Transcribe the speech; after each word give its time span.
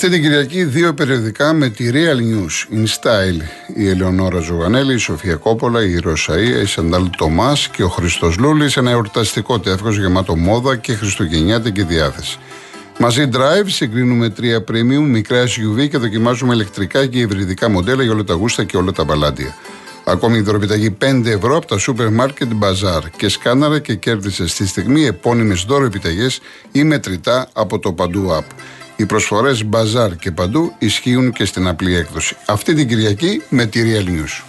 Αυτή 0.00 0.10
την 0.10 0.22
Κυριακή 0.22 0.64
δύο 0.64 0.94
περιοδικά 0.94 1.52
με 1.52 1.68
τη 1.68 1.90
Real 1.92 2.16
News 2.16 2.74
in 2.74 2.84
Style. 2.84 3.40
Η 3.74 3.88
Ελεονόρα 3.88 4.40
Ζουγανέλη, 4.40 4.94
η 4.94 4.96
Σοφία 4.96 5.34
Κόπολα, 5.34 5.82
η 5.82 5.98
Ρωσαΐα, 6.04 6.62
η 6.62 6.66
Σαντάλ 6.66 7.10
Τομάς 7.16 7.68
και 7.68 7.82
ο 7.82 7.88
Χριστό 7.88 8.32
Λούλης. 8.38 8.76
Ένα 8.76 8.90
εορταστικό 8.90 9.60
τεύχος 9.60 9.98
γεμάτο 9.98 10.36
μόδα 10.36 10.76
και 10.76 10.94
χριστουγεννιάτικη 10.94 11.82
διάθεση. 11.82 12.38
Μαζί 12.98 13.28
Drive 13.32 13.66
συγκρίνουμε 13.66 14.30
τρία 14.30 14.64
premium 14.68 15.06
μικρά 15.08 15.44
SUV 15.44 15.88
και 15.88 15.98
δοκιμάζουμε 15.98 16.54
ηλεκτρικά 16.54 17.06
και 17.06 17.18
υβριδικά 17.18 17.70
μοντέλα 17.70 18.02
για 18.02 18.12
όλα 18.12 18.24
τα 18.24 18.34
γούστα 18.34 18.64
και 18.64 18.76
όλα 18.76 18.92
τα 18.92 19.04
μπαλάντια. 19.04 19.56
Ακόμη 20.04 20.38
η 20.38 20.40
δωρεπιταγή 20.40 20.96
5 21.04 21.26
ευρώ 21.26 21.56
από 21.56 21.66
τα 21.66 21.76
Supermarket 21.86 22.48
Bazaar 22.60 23.02
και 23.16 23.28
σκάναρα 23.28 23.78
και 23.78 23.94
κέρδισες 23.94 24.50
στη 24.50 24.66
στιγμή 24.66 25.04
επώνυμες 25.04 25.64
δώρο 25.68 25.84
επιταγές 25.84 26.40
ή 26.72 26.84
μετρητά 26.84 27.48
από 27.52 27.78
το 27.78 27.92
Παντού 27.92 28.28
App. 28.30 28.54
Οι 29.00 29.06
προσφορές 29.06 29.64
Bazaar 29.70 30.16
και 30.18 30.30
Παντού 30.30 30.74
ισχύουν 30.78 31.32
και 31.32 31.44
στην 31.44 31.66
απλή 31.66 31.96
έκδοση. 31.96 32.36
Αυτή 32.46 32.74
την 32.74 32.88
Κυριακή 32.88 33.42
με 33.48 33.66
τη 33.66 33.80
Real 33.84 34.08
News. 34.08 34.42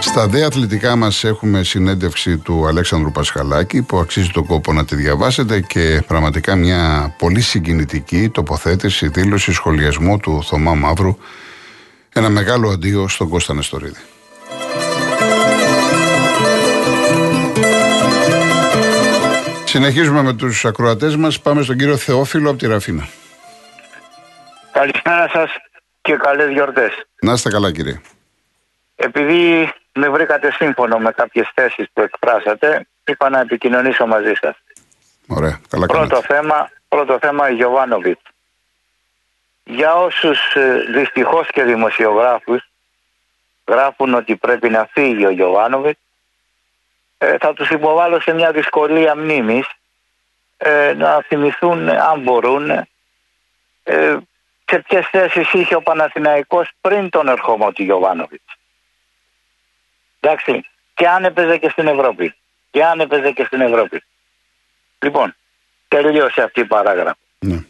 Στα 0.00 0.28
δε 0.28 0.44
αθλητικά 0.44 0.96
μας 0.96 1.24
έχουμε 1.24 1.62
συνέντευξη 1.62 2.38
του 2.38 2.66
Αλέξανδρου 2.66 3.12
Πασχαλάκη 3.12 3.82
που 3.82 3.98
αξίζει 3.98 4.28
τον 4.28 4.46
κόπο 4.46 4.72
να 4.72 4.84
τη 4.84 4.94
διαβάσετε 4.94 5.60
και 5.60 6.02
πραγματικά 6.06 6.56
μια 6.56 7.14
πολύ 7.18 7.40
συγκινητική 7.40 8.28
τοποθέτηση, 8.28 9.08
δήλωση 9.08 9.52
σχολιασμού 9.52 10.16
του 10.16 10.42
Θωμά 10.44 10.74
Μαύρου 10.74 11.16
ένα 12.12 12.28
μεγάλο 12.28 12.68
αντίο 12.68 13.08
στον 13.08 13.28
Κώστα 13.28 13.54
Νεστορίδη. 13.54 14.00
Συνεχίζουμε 19.72 20.22
με 20.22 20.32
τους 20.32 20.64
ακροατές 20.64 21.16
μας. 21.16 21.40
Πάμε 21.40 21.62
στον 21.62 21.76
κύριο 21.76 21.96
Θεόφιλο 21.96 22.50
από 22.50 22.58
τη 22.58 22.66
Ραφίνα. 22.66 23.08
Καλησπέρα 24.72 25.28
σας 25.28 25.50
και 26.00 26.16
καλές 26.16 26.50
γιορτές. 26.52 27.06
Να 27.20 27.32
είστε 27.32 27.50
καλά 27.50 27.72
κύριε. 27.72 28.00
Επειδή 28.96 29.72
με 29.92 30.08
βρήκατε 30.08 30.52
σύμφωνο 30.52 30.98
με 30.98 31.10
κάποιες 31.10 31.50
θέσεις 31.54 31.86
που 31.92 32.00
εκφράσατε, 32.00 32.86
είπα 33.04 33.28
να 33.28 33.40
επικοινωνήσω 33.40 34.06
μαζί 34.06 34.32
σας. 34.40 34.56
Ωραία, 35.26 35.60
καλά 35.68 35.86
πρώτο 35.86 36.22
θέμα, 36.22 36.70
πρώτο 36.88 37.18
θέμα 37.20 37.50
Γιωβάνοβιτς 37.50 38.22
για 39.64 39.94
όσους 39.94 40.54
ε, 40.54 40.84
δυστυχώς 40.94 41.48
και 41.52 41.62
δημοσιογράφους 41.62 42.70
γράφουν 43.66 44.14
ότι 44.14 44.36
πρέπει 44.36 44.68
να 44.68 44.88
φύγει 44.92 45.26
ο 45.26 45.30
Γιωβάνοβιτς 45.30 45.98
ε, 45.98 46.01
θα 47.40 47.52
τους 47.54 47.70
υποβάλω 47.70 48.20
σε 48.20 48.32
μια 48.32 48.52
δυσκολία 48.52 49.16
μνήμης 49.16 49.66
ε, 50.56 50.92
να 50.92 51.22
θυμηθούν 51.22 51.88
αν 51.88 52.20
μπορούν 52.20 52.86
σε 54.64 54.78
ποιες 54.78 55.06
θέσεις 55.06 55.52
είχε 55.52 55.74
ο 55.74 55.82
Παναθηναϊκός 55.82 56.70
πριν 56.80 57.08
τον 57.08 57.28
ερχομό 57.28 57.72
του 57.72 57.82
Γιωβάνοβιτς. 57.82 58.56
Εντάξει, 60.20 60.64
και 60.94 61.08
αν 61.08 61.24
έπαιζε 61.24 61.56
και 61.56 61.68
στην 61.68 61.86
Ευρώπη. 61.86 62.34
Και 62.70 62.84
αν 62.84 63.00
έπαιζε 63.00 63.30
και 63.30 63.44
στην 63.44 63.60
Ευρώπη. 63.60 64.02
Λοιπόν, 65.02 65.36
τελείωσε 65.88 66.42
αυτή 66.42 66.60
η 66.60 66.64
παράγραφο. 66.64 67.18
Ναι. 67.38 67.64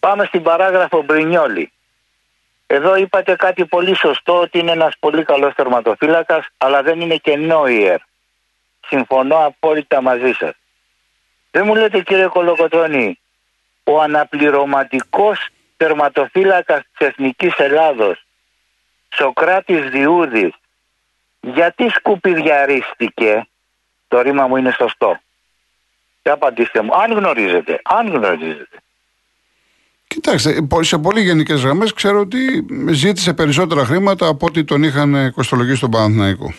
Πάμε 0.00 0.24
στην 0.24 0.42
παράγραφο 0.42 1.02
Μπρινιόλη. 1.02 1.72
Εδώ 2.66 2.96
είπατε 2.96 3.36
κάτι 3.36 3.66
πολύ 3.66 3.96
σωστό 3.96 4.40
ότι 4.40 4.58
είναι 4.58 4.70
ένας 4.70 4.94
πολύ 4.98 5.24
καλός 5.24 5.54
τερματοφύλακας 5.54 6.46
αλλά 6.58 6.82
δεν 6.82 7.00
είναι 7.00 7.16
και 7.16 7.36
νόιερ. 7.36 8.00
Συμφωνώ 8.88 9.36
απόλυτα 9.46 10.02
μαζί 10.02 10.32
σας. 10.32 10.52
Δεν 11.50 11.66
μου 11.66 11.74
λέτε 11.74 12.00
κύριε 12.00 12.26
Κολοκοτρώνη, 12.26 13.20
ο 13.84 14.00
αναπληρωματικός 14.00 15.48
τερματοφύλακας 15.76 16.80
της 16.96 17.06
Εθνικής 17.06 17.54
Ελλάδος, 17.56 18.24
Σοκράτης 19.14 19.90
Διούδης, 19.90 20.52
γιατί 21.40 21.88
σκουπιδιαρίστηκε, 21.88 23.46
το 24.08 24.20
ρήμα 24.20 24.46
μου 24.46 24.56
είναι 24.56 24.74
σωστό. 24.78 25.20
Και 26.22 26.30
απαντήστε 26.30 26.82
μου, 26.82 26.94
αν 26.94 27.12
γνωρίζετε, 27.12 27.80
αν 27.84 28.08
γνωρίζετε. 28.08 28.76
Κοιτάξτε, 30.06 30.66
σε 30.80 30.98
πολύ 30.98 31.20
γενικές 31.20 31.62
γραμμές 31.62 31.92
ξέρω 31.92 32.20
ότι 32.20 32.66
ζήτησε 32.88 33.34
περισσότερα 33.34 33.84
χρήματα 33.84 34.26
από 34.26 34.46
ό,τι 34.46 34.64
τον 34.64 34.82
είχαν 34.82 35.32
κοστολογήσει 35.32 35.76
στον 35.76 35.90
Παναθηναϊκό. 35.90 36.54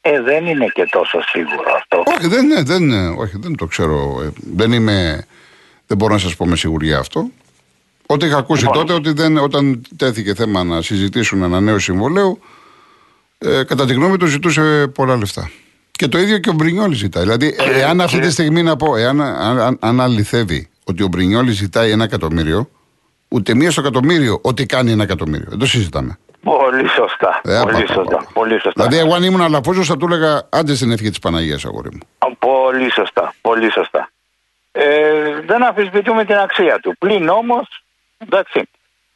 Ε, 0.00 0.20
δεν 0.22 0.46
είναι 0.46 0.66
και 0.66 0.88
τόσο 0.90 1.18
σίγουρο 1.22 1.72
αυτό. 1.76 2.02
Όχι, 2.06 2.26
δεν, 2.28 2.44
είναι, 2.44 2.62
δεν, 2.62 2.90
όχι, 3.18 3.38
δεν 3.38 3.56
το 3.56 3.66
ξέρω. 3.66 4.22
Ε, 4.22 4.30
δεν 4.54 4.72
είμαι. 4.72 5.26
Δεν 5.86 5.96
μπορώ 5.96 6.12
να 6.12 6.18
σας 6.18 6.36
πω 6.36 6.46
με 6.46 6.56
σιγουριά 6.56 6.98
αυτό. 6.98 7.30
Ό,τι 8.06 8.26
είχα 8.26 8.36
ακούσει 8.36 8.64
λοιπόν. 8.64 8.78
τότε, 8.78 8.92
ότι 8.92 9.12
δεν, 9.12 9.36
όταν 9.36 9.82
τέθηκε 9.96 10.34
θέμα 10.34 10.64
να 10.64 10.82
συζητήσουν 10.82 11.42
ένα 11.42 11.60
νέο 11.60 11.78
συμβολέο, 11.78 12.38
ε, 13.38 13.62
κατά 13.62 13.86
τη 13.86 13.92
γνώμη 13.92 14.16
του 14.16 14.26
ζητούσε 14.26 14.86
πολλά 14.94 15.16
λεφτά. 15.16 15.50
Και 15.90 16.08
το 16.08 16.18
ίδιο 16.18 16.38
και 16.38 16.50
ο 16.50 16.52
Μπρινιόλη 16.52 16.94
ζητάει. 16.94 17.22
Δηλαδή, 17.22 17.54
εάν 17.58 18.00
αυτή 18.00 18.18
τη 18.18 18.30
στιγμή 18.30 18.62
να 18.62 18.76
πω, 18.76 18.96
εάν 18.96 19.20
αν, 19.20 19.78
αν 19.80 20.00
αληθεύει 20.00 20.68
ότι 20.84 21.02
ο 21.02 21.08
Μπρινιόλη 21.08 21.52
ζητάει 21.52 21.90
ένα 21.90 22.04
εκατομμύριο, 22.04 22.70
ούτε 23.28 23.54
μία 23.54 23.70
στο 23.70 23.80
εκατομμύριο 23.80 24.38
ότι 24.42 24.66
κάνει 24.66 24.90
ένα 24.90 25.02
εκατομμύριο. 25.02 25.46
Δεν 25.48 25.58
το 25.58 25.66
συζητάμε. 25.66 26.18
Πολύ 26.42 26.88
σωστά. 26.88 27.40
Ε, 27.44 27.60
πολύ, 27.62 27.86
σωστά. 27.86 28.26
πολύ 28.32 28.60
σωστά. 28.60 28.72
Δηλαδή, 28.86 28.98
εγώ 28.98 29.14
αν 29.14 29.22
ήμουν 29.22 29.40
αλαφούζο, 29.40 29.82
θα 29.82 29.96
του 29.96 30.06
έλεγα 30.06 30.48
άντε 30.50 30.74
στην 30.74 30.90
ευχή 30.90 31.08
της 31.08 31.18
Παναγίας, 31.18 31.64
αγόρι 31.64 31.88
μου. 31.92 32.34
Πολύ 32.38 32.92
σωστά. 32.92 33.34
Πολύ 33.40 33.72
σωστά. 33.72 34.10
Ε, 34.72 35.40
δεν 35.40 35.62
αφισβητούμε 35.62 36.24
την 36.24 36.36
αξία 36.36 36.78
του. 36.78 36.94
Πλην 36.98 37.28
όμως. 37.28 37.82
Εντάξει. 38.18 38.68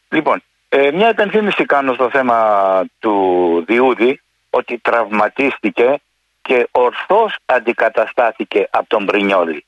Λοιπόν, 0.09 0.43
ε, 0.69 0.91
μια 0.91 1.09
επενθύμηση 1.09 1.65
κάνω 1.65 1.95
στο 1.95 2.11
θέμα 2.11 2.83
του 2.99 3.65
Διούδη 3.67 4.21
ότι 4.51 4.79
τραυματίστηκε 4.79 6.01
και 6.43 6.69
ορθώς 6.71 7.37
αντικαταστάθηκε 7.45 8.69
από 8.71 8.89
τον 8.89 9.05
Μπρινιόλη. 9.05 9.65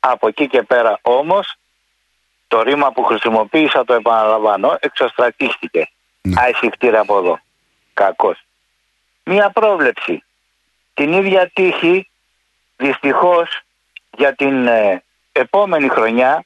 Από 0.00 0.28
εκεί 0.28 0.46
και 0.46 0.62
πέρα 0.62 0.98
όμως 1.02 1.54
το 2.48 2.62
ρήμα 2.62 2.92
που 2.92 3.02
χρησιμοποίησα 3.04 3.84
το 3.84 3.94
επαναλαμβάνω 3.94 4.76
εξωστρατίστηκε. 4.80 5.90
Ναι. 6.28 6.98
από 6.98 7.18
εδώ. 7.18 7.40
Κακός. 7.94 8.44
Μία 9.24 9.50
πρόβλεψη. 9.50 10.22
Την 10.94 11.12
ίδια 11.12 11.50
τύχη 11.54 12.10
δυστυχώς 12.76 13.60
για 14.16 14.34
την 14.34 14.66
ε, 14.66 15.02
επόμενη 15.32 15.88
χρονιά 15.88 16.44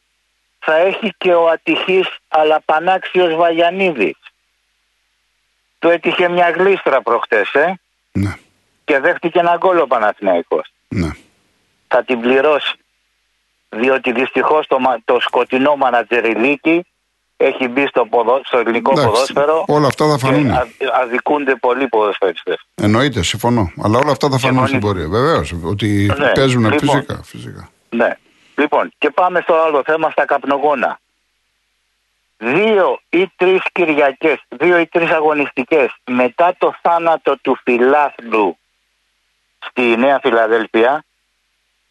θα 0.59 0.77
έχει 0.77 1.15
και 1.19 1.35
ο 1.35 1.49
ατυχής 1.49 2.09
αλλά 2.29 2.61
πανάξιος 2.61 3.35
Βαγιανίδης. 3.35 4.17
Του 5.79 5.89
έτυχε 5.89 6.29
μια 6.29 6.51
γλίστρα 6.51 7.03
προχτές, 7.03 7.53
ε; 7.53 7.81
Ναι. 8.13 8.37
Και 8.85 8.99
δέχτηκε 8.99 9.39
ένα 9.39 9.57
γκολ 9.57 9.79
ο 9.79 9.87
Παναθηναϊκός. 9.87 10.73
Ναι. 10.89 11.11
Θα 11.89 12.05
την 12.05 12.21
πληρώσει 12.21 12.77
διότι 13.69 14.13
δυστυχώς 14.13 14.67
το, 14.67 14.79
το 15.05 15.21
σκοτεινό 15.21 15.77
μανατζεριλίκι 15.77 16.87
έχει 17.45 17.69
μπει 17.69 17.87
στο, 17.87 18.07
ποδο, 18.07 18.41
στο 18.45 18.59
ελληνικό 18.59 18.91
Εντάξει, 18.91 19.11
ποδόσφαιρο. 19.11 19.65
Όλα 19.67 19.87
αυτά 19.87 20.09
θα 20.09 20.19
φανούν. 20.19 20.51
Και 20.79 20.87
αδικούνται 21.03 21.55
πολλοί 21.55 21.89
ποδοσφαιριστές. 21.89 22.67
Εννοείται, 22.75 23.23
συμφωνώ. 23.23 23.73
Αλλά 23.83 23.99
όλα 23.99 24.11
αυτά 24.11 24.31
θα 24.31 24.39
φανούν 24.39 24.67
στην 24.67 24.81
πορεία. 24.81 25.09
Βεβαίως. 25.09 25.55
Ότι 25.65 26.15
ναι, 26.19 26.33
παίζουν 26.33 26.63
λοιπόν, 26.63 26.79
φυσικά, 26.79 27.21
φυσικά. 27.23 27.71
Ναι. 27.89 28.17
Λοιπόν, 28.55 28.93
και 28.99 29.11
πάμε 29.11 29.41
στο 29.41 29.55
άλλο 29.55 29.83
θέμα 29.85 30.11
στα 30.11 30.25
καπνογόνα. 30.25 31.01
Δύο 32.37 33.01
ή 33.09 33.33
τρεις 33.37 33.63
Κυριακές, 33.73 34.43
δύο 34.49 34.79
ή 34.79 34.87
τρεις 34.87 35.11
αγωνιστικές 35.11 35.95
μετά 36.11 36.55
το 36.59 36.75
θάνατο 36.83 37.37
του 37.43 37.59
φιλάθλου 37.65 38.57
στη 39.59 39.83
Νέα 39.83 40.19
Φιλαδέλφια, 40.23 41.05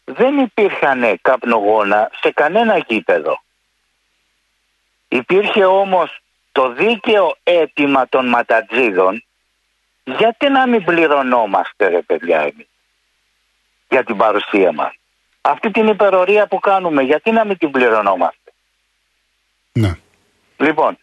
δεν 0.04 0.38
υπήρχαν 0.38 1.18
καπνογόνα 1.22 2.10
σε 2.22 2.30
κανένα 2.30 2.84
γήπεδο. 2.88 3.42
Υπήρχε 5.12 5.64
όμως 5.64 6.20
το 6.52 6.72
δίκαιο 6.72 7.36
αίτημα 7.42 8.08
των 8.08 8.28
ματατζίδων 8.28 9.24
γιατί 10.04 10.48
να 10.48 10.66
μην 10.68 10.84
πληρωνόμαστε 10.84 11.88
ρε 11.88 12.02
παιδιά 12.02 12.40
εμείς 12.40 12.68
για 13.88 14.04
την 14.04 14.16
παρουσία 14.16 14.72
μας. 14.72 14.92
Αυτή 15.40 15.70
την 15.70 15.86
υπερορία 15.86 16.46
που 16.46 16.58
κάνουμε 16.58 17.02
γιατί 17.02 17.30
να 17.30 17.44
μην 17.44 17.58
την 17.58 17.70
πληρωνόμαστε; 17.70 18.52
Ναι. 19.72 19.96
Λοιπόν, 20.56 20.98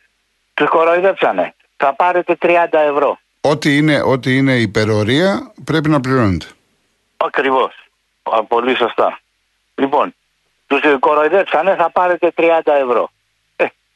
του 0.53 0.65
κοροϊδέψανε. 0.65 1.53
Θα 1.77 1.93
πάρετε 1.93 2.37
30 2.41 2.65
ευρώ. 2.71 3.19
Ό,τι 3.41 3.77
είναι, 3.77 4.01
ό,τι 4.01 4.37
είναι 4.37 4.55
υπερορία 4.55 5.53
πρέπει 5.63 5.89
να 5.89 5.99
πληρώνετε. 5.99 6.45
Ακριβώς. 7.17 7.73
Πολύ 8.47 8.75
σωστά. 8.75 9.19
Λοιπόν, 9.75 10.15
τους 10.67 10.81
κοροϊδέψανε 10.99 11.75
θα 11.75 11.91
πάρετε 11.91 12.31
30 12.35 12.59
ευρώ. 12.65 13.09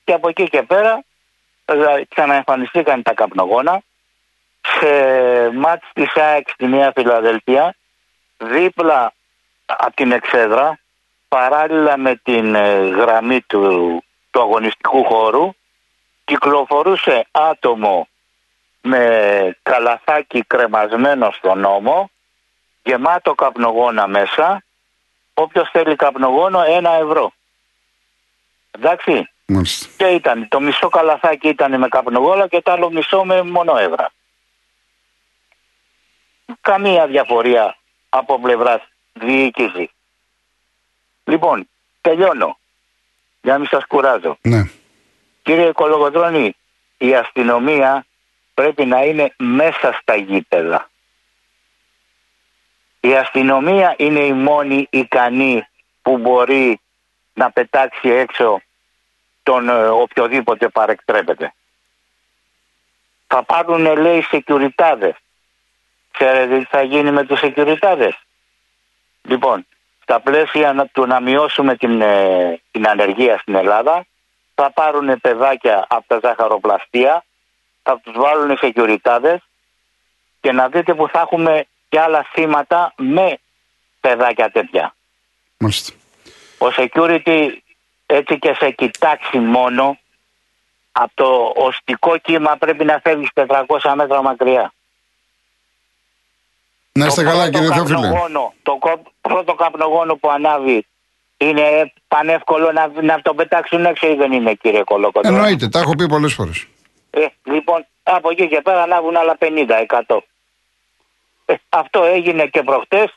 Ε, 0.04 0.12
και 0.12 0.14
από 0.14 0.30
εκεί 0.30 0.50
και 0.50 0.64
πέρα 0.64 1.04
ε, 1.66 2.02
ξαναεμφανιστήκαν 2.10 3.02
τα 3.04 3.14
καπνογόνα. 3.14 3.82
Σε 4.80 5.52
μάτς 5.52 5.90
της 5.94 6.16
ΑΕΚ 6.16 6.50
στη 6.50 6.68
Νέα 6.68 6.92
Φιλαδελφία 6.96 7.76
δίπλα 8.38 9.14
από 9.66 9.96
την 9.96 10.12
εξέδρα 10.12 10.80
παράλληλα 11.28 11.98
με 11.98 12.16
την 12.16 12.56
ε, 12.56 12.88
γραμμή 12.88 13.42
του, 13.42 14.04
του 14.32 14.42
αγωνιστικού 14.42 15.06
χώρου 15.06 15.54
κυκλοφορούσε 16.26 17.28
άτομο 17.32 18.08
με 18.82 19.58
καλαθάκι 19.64 20.44
κρεμασμένο 20.48 21.32
στον 21.32 21.66
ώμο 21.66 22.10
γεμάτο 22.84 23.34
καπνογόνα 23.36 24.08
μέσα. 24.08 24.64
Όποιος 25.34 25.70
θέλει 25.70 25.96
καπνογόνο 25.96 26.64
ένα 26.68 26.92
ευρώ. 26.92 27.32
Εντάξει 28.72 29.33
Μάλιστα. 29.46 29.88
και 29.98 30.06
ήταν 30.06 30.48
το 30.48 30.60
μισό 30.60 30.90
καλαθάκι 30.90 31.48
ήταν 31.48 31.80
με 31.80 31.88
καπνογόνα 31.88 32.48
και 32.48 32.62
το 32.62 32.72
άλλο 32.72 32.92
μισό 32.92 33.24
με 33.24 33.42
μονοεύρα 33.44 34.12
καμία 36.62 37.08
διαφορία 37.08 37.78
από 38.10 38.40
πλευράς 38.40 38.82
διοίκηση 39.14 39.92
λοιπόν 41.24 41.70
τελειώνω 42.02 42.58
για 43.42 43.54
να 43.54 43.60
μην 43.60 43.68
σας 43.68 43.86
κουράζω 43.88 44.38
Ναι. 44.42 44.64
Κύριε 45.44 45.72
Κολογοτρώνη, 45.72 46.56
η 46.98 47.16
αστυνομία 47.16 48.06
πρέπει 48.54 48.86
να 48.86 49.04
είναι 49.04 49.34
μέσα 49.38 49.98
στα 50.02 50.16
γήπεδα. 50.16 50.90
Η 53.00 53.16
αστυνομία 53.16 53.96
είναι 53.98 54.20
η 54.20 54.34
μόνη 54.34 54.88
ικανή 54.90 55.68
που 56.02 56.18
μπορεί 56.18 56.80
να 57.34 57.52
πετάξει 57.52 58.10
έξω 58.10 58.62
τον 59.44 59.70
ε, 59.70 59.88
οποιοδήποτε 59.88 60.70
παρεκτρέπεται. 60.70 61.54
Θα 63.28 63.44
πάρουν 63.44 63.98
λέει 63.98 64.22
σεκιουριτάδες. 64.22 65.16
Ξέρετε 66.12 66.60
τι 66.60 66.66
θα 66.66 66.82
γίνει 66.84 67.12
με 67.12 67.26
τους 67.26 67.40
σεκιουριτάδες; 67.40 68.14
Λοιπόν, 69.22 69.68
στα 70.02 70.20
πλαίσια 70.20 70.74
να- 70.74 70.88
του 70.88 71.06
να 71.06 71.20
μειώσουμε 71.22 71.76
την, 71.76 72.02
ε, 72.02 72.62
την 72.72 72.88
ανεργία 72.88 73.38
στην 73.38 73.56
Ελλάδα 73.56 74.06
θα 74.56 74.72
πάρουν 74.72 75.20
παιδάκια 75.22 75.86
από 75.90 76.04
τα 76.08 76.20
ζαχαροπλαστεία, 76.30 77.26
θα 77.84 78.00
τους 78.00 78.14
βάλουν 78.16 78.58
σε 78.58 78.68
γιουριτάδες 78.68 79.40
και 80.42 80.52
να 80.52 80.68
δείτε 80.70 80.94
που 80.94 81.08
θα 81.08 81.20
έχουμε 81.20 81.66
και 81.90 82.00
άλλα 82.00 82.28
θύματα 82.34 82.94
με 82.98 83.38
παιδάκια 84.00 84.52
τέτοια. 84.52 84.96
Μάλιστα. 85.58 85.94
Ο 86.58 86.68
security 86.78 87.50
έτσι 88.16 88.40
και 88.40 88.54
σε 88.60 88.70
κοιτάξει 88.70 89.38
μόνο 89.40 89.98
από 90.92 91.12
το 91.14 91.52
οστικό 91.56 92.18
κύμα 92.18 92.56
πρέπει 92.58 92.86
να 92.86 93.00
φεύγεις 93.04 93.30
400 93.34 93.94
μέτρα 93.96 94.22
μακριά. 94.22 94.74
Να 96.92 97.06
είστε 97.06 97.24
Το 97.24 97.30
καλά 97.30 97.44
πρώτο 97.44 97.58
κύριε 97.60 97.76
Θεόφιλε. 97.76 97.96
καπνογόνο- 98.02 98.54
Το 98.64 98.76
κο- 98.80 99.02
πρώτο 99.22 99.54
καπνογόνο 99.54 100.16
που 100.16 100.30
ανάβει 100.32 100.86
είναι 101.38 101.94
πανεύκολο 102.08 102.72
να, 102.72 102.88
να 103.02 103.22
το 103.22 103.34
πετάξουν 103.34 103.86
έξω 103.86 104.08
ή 104.08 104.16
δεν 104.16 104.32
είναι 104.32 104.54
κύριε 104.54 104.84
Κολοκοντρό; 104.84 105.34
Εννοείται, 105.36 105.68
τα 105.68 105.80
έχω 105.80 105.96
πει 105.96 106.08
πολλές 106.08 106.34
φορές. 106.34 106.66
Ε, 107.10 107.26
λοιπόν, 107.44 107.86
από 108.04 108.30
εκεί 108.32 108.48
και 108.48 108.62
πέρα 108.62 108.82
ανάβουν 108.82 109.16
άλλα 109.18 109.36
50-100. 109.40 110.24
Ε, 111.46 111.54
αυτό 111.70 112.04
έγινε 112.04 112.46
και 112.46 112.64
προχτές 112.64 113.14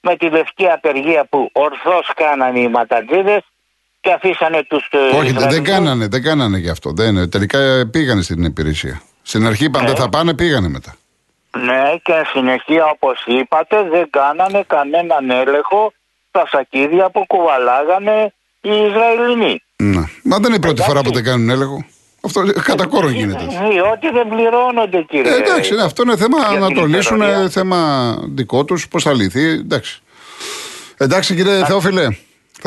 με 0.00 0.16
τη 0.16 0.30
λευκή 0.30 0.68
απεργία 0.70 1.24
που 1.24 1.50
ορθώς 1.52 2.10
κάνανε 2.16 2.60
οι 2.60 2.68
ματατζίδες 2.68 3.42
και 4.06 4.12
αφήσανε 4.12 4.62
τους... 4.68 4.88
ε, 4.90 4.96
Όχι, 4.98 5.10
δεν- 5.12 5.20
δεν 5.22 5.34
Ισραηλινούς. 5.36 5.68
κάνανε, 5.68 6.06
δεν 6.06 6.22
κάνανε 6.22 6.58
γι' 6.58 6.68
αυτό. 6.70 6.90
Δεν, 6.92 7.30
τελικά 7.30 7.58
ε, 7.58 7.84
πήγανε 7.84 8.22
στην 8.22 8.44
υπηρεσία. 8.44 9.02
Στην 9.22 9.46
αρχή 9.46 9.64
είπαν 9.64 9.84
Ε. 9.84 9.86
δεν 9.86 9.96
θα 9.96 10.08
πάνε, 10.08 10.34
πήγανε 10.34 10.68
μετά. 10.68 10.94
Ναι, 11.64 11.82
και 12.02 12.12
συνεχεία 12.32 12.84
όπως 12.84 13.24
είπατε 13.26 13.76
δεν 13.90 14.06
κάνανε 14.10 14.64
κανέναν 14.66 15.30
έλεγχο 15.30 15.92
στα 16.28 16.46
σακίδια 16.50 17.10
που 17.10 17.24
κουβαλάγανε 17.26 18.32
οι 18.60 18.70
Ισραηλινοί. 18.88 19.62
Ναι. 19.76 20.04
Μα 20.22 20.36
δεν 20.36 20.44
είναι 20.46 20.56
η 20.56 20.58
πρώτη 20.58 20.80
Εντάξει. 20.82 20.88
φορά 20.90 21.00
που 21.02 21.12
δεν 21.12 21.24
κάνουν 21.24 21.50
έλεγχο. 21.50 21.84
Αυτό 22.20 22.40
ε, 22.40 22.52
κατά 22.62 22.86
κόρον 22.86 23.12
γίνεται. 23.12 23.44
Διότι 23.70 24.10
δεν 24.10 24.28
πληρώνονται 24.28 25.02
κύριε. 25.02 25.32
Ε, 25.32 25.36
εντάξει, 25.36 25.74
ναι, 25.74 25.82
αυτό 25.82 26.02
είναι 26.02 26.16
θέμα 26.16 26.38
για 26.50 26.58
να 26.58 26.66
την 26.66 26.76
το 26.76 26.84
λύσουν, 26.84 27.16
υπερορία. 27.16 27.42
ε, 27.44 27.48
θέμα 27.48 27.78
δικό 28.28 28.64
τους, 28.64 28.88
πώς 28.88 29.02
θα 29.02 29.12
λυθεί. 29.14 29.48
Εντάξει. 29.48 30.00
Εντάξει, 30.96 31.34
κύριε 31.34 31.64
Θεόφιλε, 31.64 32.06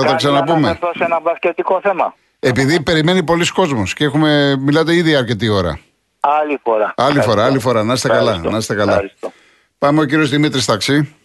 θα 0.02 0.06
τα 0.06 0.12
Κάτι 0.12 0.26
να 0.26 0.32
ξαναπούμε. 0.32 0.68
αναφερθώ 0.68 0.92
σε 0.98 1.04
ένα 1.04 1.20
μπασκετικό 1.20 1.80
θέμα. 1.82 2.16
Επειδή 2.40 2.84
περιμένει 2.84 3.24
πολλοί 3.24 3.48
κόσμος 3.52 3.94
και 3.94 4.04
έχουμε, 4.04 4.56
μιλάτε 4.60 4.96
ήδη 4.96 5.16
αρκετή 5.16 5.50
ώρα. 5.50 5.80
Άλλη 6.20 6.60
φορά. 6.64 6.94
Άλλη 6.98 7.08
φορά, 7.08 7.20
Ευχαριστώ. 7.20 7.42
άλλη 7.52 7.60
φορά. 7.60 7.84
Να 7.84 7.94
είστε 7.94 8.08
καλά, 8.08 8.20
Ευχαριστώ. 8.22 8.50
να 8.50 8.58
είστε 8.58 8.76
καλά. 8.76 8.92
Ευχαριστώ. 8.92 9.32
Πάμε 9.78 10.02
ο 10.02 10.06
κύριος 10.06 10.30
Δημήτρης 10.30 10.66
Ταξί. 10.66 11.16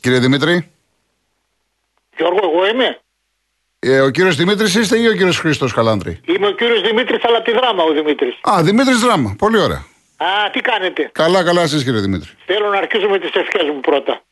Κύριε 0.00 0.18
Δημήτρη, 0.18 0.70
Γιώργο, 2.16 2.40
εγώ 2.42 2.66
είμαι. 2.66 2.98
ε, 3.78 4.00
ο 4.00 4.10
κύριος 4.10 4.36
Δημήτρης 4.36 4.74
είστε 4.74 4.98
ή 4.98 5.06
ο 5.08 5.12
κύριος 5.12 5.38
Χρήστος 5.38 5.72
Καλάντρη. 5.72 6.20
Είμαι 6.24 6.46
ο 6.46 6.50
κύριος 6.52 6.80
Δημήτρης, 6.82 7.24
αλλά 7.24 7.36
από 7.36 7.44
τη 7.50 7.52
δράμα 7.56 7.82
ο 7.82 7.92
Δημήτρης. 7.92 8.38
Α, 8.50 8.62
Δημήτρης 8.62 8.98
Δράμα. 8.98 9.34
Πολύ 9.38 9.58
ωραία. 9.58 9.84
Α, 10.16 10.50
τι 10.52 10.60
κάνετε; 10.60 11.10
Καλά, 11.12 11.44
καλά, 11.44 11.62
εσεί 11.62 11.76
κύριε 11.84 12.00
Δημήτρη. 12.00 12.30
Θέλω 12.46 12.68
να 12.68 12.78
αρχίσω 12.78 13.08
με 13.08 13.18
τις 13.18 13.30
ευχές 13.34 13.68
μου 13.74 13.80
πρώτα. 13.80 14.22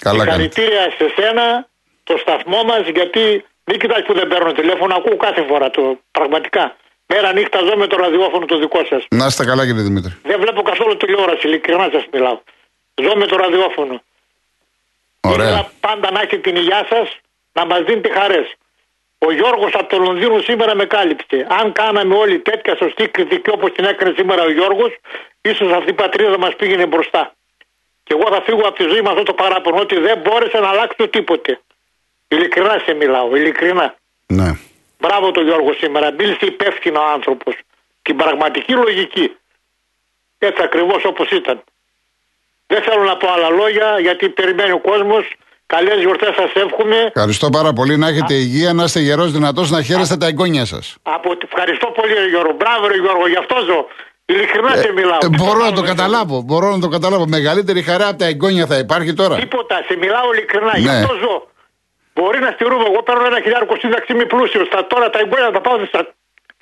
Καλά 0.00 0.24
κάνετε. 0.24 0.52
Συγχαρητήρια 0.52 0.90
σε 0.98 1.22
σένα, 1.22 1.68
το 2.04 2.16
σταθμό 2.16 2.62
μας, 2.62 2.88
γιατί 2.88 3.44
μην 3.64 3.78
κοιτάς 3.78 4.02
που 4.02 4.14
δεν 4.14 4.28
παίρνω 4.28 4.52
τηλέφωνο, 4.52 4.94
ακούω 4.94 5.16
κάθε 5.16 5.42
φορά 5.48 5.70
το. 5.70 5.98
Πραγματικά. 6.10 6.76
Μέρα 7.06 7.32
νύχτα 7.32 7.58
ζω 7.58 7.76
με 7.76 7.86
το 7.86 7.96
ραδιόφωνο 7.96 8.44
το 8.46 8.58
δικό 8.58 8.84
σας. 8.84 9.06
Να 9.10 9.26
είστε 9.26 9.44
καλά, 9.44 9.66
κύριε 9.66 9.82
Δημήτρη. 9.82 10.12
Δεν 10.22 10.40
βλέπω 10.40 10.62
καθόλου 10.62 10.96
τηλεόραση, 10.96 11.46
ειλικρινά 11.46 11.88
σας 11.92 12.04
μιλάω. 12.12 12.38
Ζω 13.02 13.14
με 13.16 13.26
το 13.26 13.36
ραδιόφωνο. 13.36 14.02
Ωραία. 15.20 15.46
Ήθελα 15.46 15.70
πάντα 15.80 16.10
να 16.10 16.20
έχετε 16.20 16.36
την 16.36 16.56
υγεία 16.56 16.86
σας, 16.88 17.18
να 17.52 17.64
μας 17.66 17.82
δίνετε 17.82 18.10
χαρές. 18.10 18.54
Ο 19.18 19.32
Γιώργος 19.32 19.72
από 19.74 19.88
το 19.88 19.98
Λονδίνο 19.98 20.38
σήμερα 20.38 20.74
με 20.74 20.84
κάλυψε. 20.84 21.46
Αν 21.60 21.72
κάναμε 21.72 22.14
όλοι 22.14 22.38
τέτοια 22.38 22.76
σωστή 22.76 23.08
κριτική 23.08 23.50
όπως 23.50 23.72
την 23.72 23.84
έκανε 23.84 24.14
σήμερα 24.16 24.42
ο 24.42 24.50
Γιώργος, 24.50 24.96
ίσως 25.40 25.72
αυτή 25.72 25.90
η 25.90 25.92
πατρίδα 25.92 26.38
μας 26.38 26.56
πήγαινε 26.56 26.86
μπροστά. 26.86 27.34
Και 28.02 28.14
εγώ 28.18 28.34
θα 28.34 28.42
φύγω 28.42 28.60
από 28.60 28.72
τη 28.72 28.82
ζωή 28.82 29.02
με 29.02 29.08
αυτό 29.08 29.22
το 29.22 29.32
παράπονο 29.32 29.76
ότι 29.80 29.98
δεν 29.98 30.18
μπόρεσε 30.18 30.58
να 30.58 30.68
αλλάξει 30.68 31.08
τίποτε. 31.08 31.60
Ειλικρινά 32.34 32.74
σε 32.84 32.92
μιλάω, 32.94 33.36
ειλικρινά. 33.36 33.94
Ναι. 34.26 34.50
Μπράβο 34.98 35.30
τον 35.30 35.44
Γιώργο 35.44 35.72
σήμερα. 35.72 36.12
Μίλησε 36.18 36.46
υπεύθυνο 36.54 37.00
άνθρωπος. 37.14 37.54
Την 38.02 38.16
πραγματική 38.16 38.72
λογική. 38.72 39.26
Έτσι 40.38 40.62
ακριβώς 40.62 41.04
όπως 41.04 41.30
ήταν. 41.30 41.62
Δεν 42.66 42.82
θέλω 42.82 43.02
να 43.04 43.16
πω 43.16 43.26
άλλα 43.32 43.48
λόγια 43.48 43.98
γιατί 44.00 44.28
περιμένει 44.28 44.70
ο 44.72 44.78
κόσμος. 44.80 45.24
Καλές 45.66 45.98
γιορτές 46.00 46.34
σας 46.34 46.52
εύχομαι. 46.64 46.96
Ευχαριστώ 47.14 47.48
πάρα 47.50 47.72
πολύ. 47.72 47.96
Να 47.96 48.08
έχετε 48.08 48.34
υγεία, 48.34 48.72
να 48.72 48.84
είστε 48.84 49.00
γερός, 49.00 49.32
δυνατός, 49.32 49.70
να 49.70 49.82
χαίρεστε 49.82 50.16
τα 50.16 50.26
εγγόνια 50.26 50.64
σας. 50.64 50.96
Από... 51.02 51.36
Ευχαριστώ 51.44 51.86
πολύ, 51.86 52.12
ρε 52.14 52.28
Γιώργο. 52.28 52.52
Μπράβο, 52.52 52.86
ρε 52.86 52.94
Γιώργο, 52.96 53.28
γι' 53.28 53.36
αυτό 53.36 53.56
ζω. 53.66 53.86
Ειλικρινά 54.24 54.76
σε 54.76 54.92
μιλάω. 54.92 55.16
Ε, 55.16 55.18
Τίποτα 55.18 55.44
μπορώ 55.44 55.58
να 55.58 55.64
άλλο 55.64 55.74
το 55.74 55.80
δεν 55.80 55.90
καταλάβω. 55.96 56.42
Μπορώ 56.42 56.70
να 56.70 56.80
το 56.80 56.88
καταλάβω. 56.88 57.26
Μεγαλύτερη 57.26 57.82
χαρά 57.82 58.08
από 58.08 58.18
τα 58.18 58.24
εγγόνια 58.26 58.66
θα 58.66 58.78
υπάρχει 58.78 59.12
τώρα. 59.14 59.34
θέλω. 59.34 59.40
Τίποτα, 59.48 59.84
σε 59.88 59.96
μιλάω 59.96 60.32
ειλικρινά. 60.34 60.78
Γι' 60.78 60.86
Ναι. 60.86 60.92
αυτό 60.92 61.14
ζω. 61.14 61.48
Μπορεί 62.14 62.38
να 62.46 62.50
στηρούμε. 62.56 62.84
Εγώ 62.90 63.02
παίρνω 63.02 63.24
ένα 63.32 63.40
χιλιάρικο 63.44 63.74
σύνταξη, 63.82 64.12
είμαι 64.12 64.24
πλούσιο. 64.32 64.60
Τώρα 64.92 65.10
τα 65.10 65.18
εγγόνια 65.22 65.44
θα 65.50 65.52
τα 65.58 65.60
πάω 65.60 65.76
στα 65.92 66.00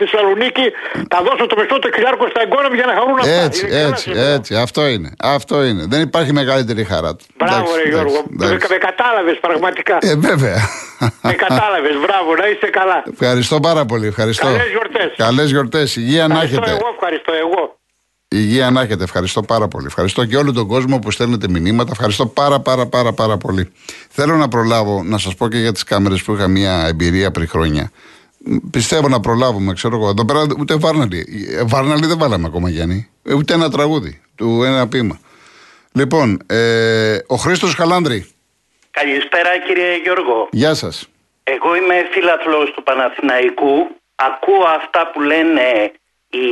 στη 0.01 0.11
Θεσσαλονίκη, 0.11 0.67
θα 1.13 1.19
δώσω 1.27 1.47
το 1.47 1.57
μισθό 1.59 1.79
του 1.79 1.91
χιλιάρικο 1.95 2.27
στα 2.33 2.41
εγγόνια 2.45 2.69
μου 2.71 2.75
για 2.75 2.87
να 2.87 2.95
χαρούν 2.99 3.19
αυτά. 3.19 3.31
Έτσι, 3.47 3.61
Ειλικρινά 3.67 3.89
έτσι, 3.89 4.03
σε 4.03 4.11
μιλάω. 4.11 4.33
έτσι. 4.35 4.55
Αυτό 4.57 4.87
είναι. 4.87 5.11
Αυτό 5.37 5.65
είναι. 5.65 5.85
Δεν 5.89 6.01
υπάρχει 6.01 6.33
μεγαλύτερη 6.33 6.85
χαρά. 6.85 7.17
Μπράβο, 7.37 7.55
Εντάξει, 7.55 7.75
ρε 7.77 7.83
εντάξει, 7.83 7.93
Γιώργο. 7.95 8.19
εντάξει. 8.33 8.55
Με, 8.55 8.75
με 8.75 8.77
κατάλαβες 8.89 9.39
πραγματικά. 9.41 9.99
Ε, 10.01 10.15
βέβαια. 10.17 10.59
με 11.23 11.33
κατάλαβες. 11.33 11.95
Μπράβο, 12.05 12.35
να 12.35 12.47
είστε 12.49 12.67
καλά. 12.67 13.03
Ευχαριστώ 13.13 13.61
πάρα 13.61 13.85
πολύ. 13.85 14.07
Ευχαριστώ. 14.07 14.47
Καλές 14.47 14.69
γιορτές. 14.71 15.13
Καλές 15.17 15.51
γιορτές. 15.51 15.97
Υγεία 15.97 16.27
να 16.27 16.35
Ευχαριστώ 16.35 16.63
έχετε. 16.63 16.79
εγώ, 16.81 16.89
ευχαριστώ 16.95 17.33
εγώ. 17.33 17.78
Υγεία 18.31 18.71
να 18.71 18.81
έχετε. 18.81 19.05
Ευχαριστώ 19.05 19.43
πάρα 19.43 19.69
πολύ. 19.69 19.87
Ευχαριστώ 19.87 20.25
και 20.25 20.37
όλο 20.37 20.53
τον 20.53 20.67
κόσμο 20.67 20.99
που 20.99 21.11
στέλνετε 21.11 21.49
μηνύματα. 21.49 21.91
Ευχαριστώ 21.93 22.27
πάρα 22.27 22.61
πάρα 22.61 22.87
πάρα 22.87 23.13
πάρα 23.13 23.37
πολύ. 23.37 23.73
Θέλω 24.09 24.37
να 24.37 24.49
προλάβω 24.49 25.03
να 25.03 25.19
σας 25.19 25.35
πω 25.35 25.49
και 25.49 25.59
για 25.59 25.73
τις 25.73 25.83
κάμερες 25.85 26.23
που 26.23 26.33
είχα 26.33 26.49
μια 26.49 26.87
εμπειρία 26.87 27.31
πριν 27.31 27.49
χρόνια. 27.49 27.91
Μ, 28.39 28.57
Πιστεύω 28.71 29.09
να 29.09 29.21
προλάβουμε, 29.21 29.73
ξέρω 29.73 29.97
εγώ. 29.97 30.09
Εδώ 30.09 30.25
πέρα 30.25 30.47
ούτε 30.59 30.77
Βάρναλι. 30.77 31.27
Ε, 31.59 31.63
Βάρναλι 31.65 32.07
δεν 32.07 32.19
βάλαμε 32.19 32.47
ακόμα 32.47 32.69
Γιάννη. 32.71 33.09
Ε, 33.23 33.35
Ούτε 33.35 33.55
ένα 33.55 33.71
τραγούδι. 33.71 34.21
Του 34.35 34.63
ένα 34.63 34.89
ποίημα. 34.89 35.19
Λοιπόν, 35.93 36.39
ε, 36.47 37.19
ο 37.27 37.37
Χρήστος 37.37 37.75
Χαλάνδρη. 37.75 38.27
Καλησπέρα 38.91 39.59
κύριε 39.67 39.97
Γιώργο. 40.03 40.49
Γεια 40.51 40.75
σας. 40.75 41.09
Εγώ 41.45 41.77
είμαι 41.77 41.95
φίλαθλος 42.13 42.71
του 42.75 42.83
Παναθηναϊκού. 42.83 43.75
Ακούω 44.15 44.65
αυτά 44.81 45.11
που 45.13 45.21
λένε 45.21 45.93
η 46.31 46.47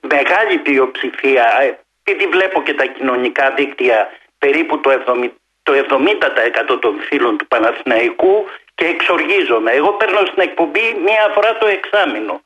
μεγάλη 0.00 0.58
πλειοψηφία, 0.58 1.58
ε, 1.60 1.78
επειδή 2.04 2.26
βλέπω 2.26 2.62
και 2.62 2.74
τα 2.74 2.86
κοινωνικά 2.86 3.50
δίκτυα, 3.50 4.10
περίπου 4.38 4.80
το 4.80 4.90
70%, 4.90 5.30
το 5.62 5.72
70% 5.72 6.78
των 6.80 7.00
φίλων 7.00 7.36
του 7.38 7.46
Παναθηναϊκού 7.46 8.44
και 8.74 8.84
εξοργίζομαι. 8.84 9.72
Εγώ 9.72 9.92
παίρνω 9.92 10.18
στην 10.18 10.42
εκπομπή 10.42 10.96
μία 11.04 11.30
φορά 11.34 11.58
το 11.58 11.66
εξάμεινο. 11.66 12.40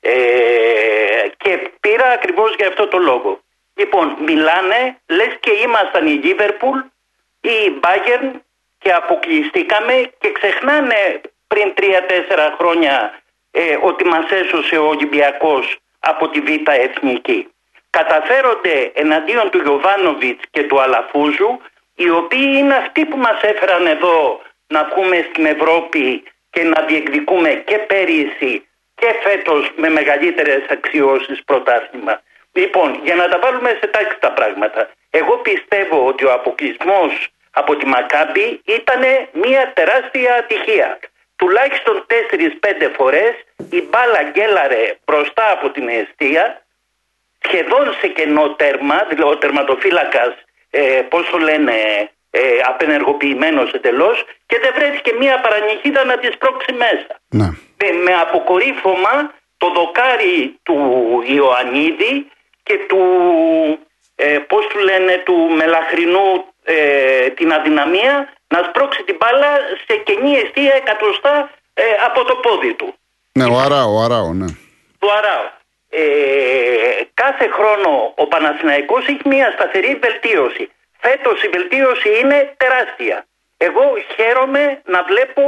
Ε, 0.00 1.28
και 1.36 1.70
πήρα 1.80 2.06
ακριβώς 2.08 2.54
για 2.54 2.68
αυτό 2.68 2.88
το 2.88 2.98
λόγο. 2.98 3.40
Λοιπόν, 3.74 4.16
μιλάνε, 4.20 4.98
λες 5.06 5.36
και 5.40 5.50
ήμασταν 5.64 6.06
η 6.06 6.10
Λίβερπουλ 6.10 6.78
ή 7.40 7.50
η 7.50 7.80
Bayern 7.82 8.30
και 8.78 8.92
αποκλειστήκαμε 8.92 10.10
και 10.18 10.32
ξεχνάνε 10.32 11.20
πριν 11.46 11.72
3-4 11.76 12.54
χρόνια 12.58 13.22
ε, 13.50 13.78
ότι 13.82 14.04
μας 14.04 14.30
έσωσε 14.30 14.76
ο 14.76 14.86
Ολυμπιακός 14.86 15.78
από 16.04 16.28
τη 16.28 16.40
Β' 16.40 16.68
Εθνική. 16.68 17.48
Καταφέρονται 17.90 18.92
εναντίον 18.94 19.50
του 19.50 19.58
Γιωβάνοβιτς 19.58 20.44
και 20.50 20.62
του 20.62 20.80
Αλαφούζου 20.80 21.60
οι 21.94 22.10
οποίοι 22.10 22.54
είναι 22.56 22.74
αυτοί 22.74 23.04
που 23.04 23.16
μας 23.16 23.42
έφεραν 23.42 23.86
εδώ 23.86 24.40
να 24.66 24.84
βγούμε 24.84 25.26
στην 25.30 25.46
Ευρώπη 25.46 26.22
και 26.50 26.62
να 26.62 26.82
διεκδικούμε 26.82 27.50
και 27.50 27.78
πέρυσι 27.78 28.66
και 28.94 29.14
φέτος 29.22 29.72
με 29.76 29.88
μεγαλύτερες 29.88 30.62
αξιώσεις 30.68 31.44
πρωτάθλημα. 31.44 32.20
Λοιπόν, 32.52 33.00
για 33.04 33.14
να 33.14 33.28
τα 33.28 33.38
βάλουμε 33.38 33.78
σε 33.80 33.86
τάξη 33.86 34.16
τα 34.20 34.32
πράγματα. 34.32 34.90
Εγώ 35.10 35.36
πιστεύω 35.36 36.06
ότι 36.06 36.24
ο 36.24 36.32
αποκλεισμός 36.32 37.28
από 37.50 37.76
τη 37.76 37.86
Μακάμπη 37.86 38.60
ήταν 38.64 39.00
μια 39.32 39.72
τεράστια 39.74 40.34
ατυχία. 40.34 40.98
Τουλάχιστον 41.44 42.06
4-5 42.08 42.90
φορές 42.96 43.32
η 43.70 43.82
μπάλα 43.82 44.22
γκέλαρε 44.30 44.96
μπροστά 45.04 45.50
από 45.52 45.70
την 45.70 45.88
αιστεία 45.88 46.62
σχεδόν 47.46 47.94
σε 48.00 48.08
κενό 48.08 48.54
τέρμα, 48.54 48.96
δηλαδή 49.08 49.32
ο 49.34 49.38
τερματοφύλακας 49.38 50.32
ε, 50.70 50.80
πώς 51.08 51.30
το 51.30 51.38
λένε 51.38 51.74
ε, 52.30 52.40
απενεργοποιημένος 52.64 53.72
εντελώς 53.72 54.24
και 54.46 54.58
δεν 54.62 54.72
βρέθηκε 54.74 55.12
μια 55.18 55.40
παρανυχίδα 55.40 56.04
να 56.04 56.18
τη 56.18 56.26
σπρώξει 56.26 56.72
μέσα. 56.72 57.12
Ναι. 57.28 57.48
Με, 57.80 57.88
με 58.04 58.14
αποκορύφωμα 58.14 59.32
το 59.56 59.72
δοκάρι 59.76 60.58
του 60.62 60.78
Ιωαννίδη 61.26 62.30
και 62.62 62.78
του, 62.88 63.02
ε, 64.14 64.38
πώς 64.38 64.66
του 64.66 64.78
λένε, 64.78 65.22
του 65.24 65.34
μελαχρινού 65.56 66.44
ε, 66.64 67.28
την 67.28 67.52
αδυναμία 67.52 68.32
να 68.54 68.60
σπρώξει 68.68 69.02
την 69.08 69.16
μπάλα 69.18 69.50
σε 69.86 69.94
κενή 70.06 70.32
αιστεία 70.36 70.74
εκατοστά 70.74 71.50
ε, 71.74 71.84
από 72.06 72.24
το 72.24 72.34
πόδι 72.34 72.72
του. 72.74 72.88
Ναι, 73.32 73.44
ο 73.44 73.56
Αράο, 73.64 73.90
ο 73.96 74.00
Αράο, 74.04 74.32
ναι. 74.32 74.50
Του 75.00 75.08
Αράο. 75.18 75.46
Ε, 75.90 76.04
κάθε 77.14 77.46
χρόνο 77.56 78.12
ο 78.22 78.26
Παναθηναϊκός 78.26 79.06
έχει 79.06 79.24
μια 79.24 79.50
σταθερή 79.56 79.92
βελτίωση. 80.02 80.64
Φέτος 81.00 81.42
η 81.42 81.48
βελτίωση 81.48 82.08
είναι 82.20 82.54
τεράστια. 82.56 83.26
Εγώ 83.56 83.84
χαίρομαι 84.14 84.80
να 84.84 85.02
βλέπω 85.02 85.42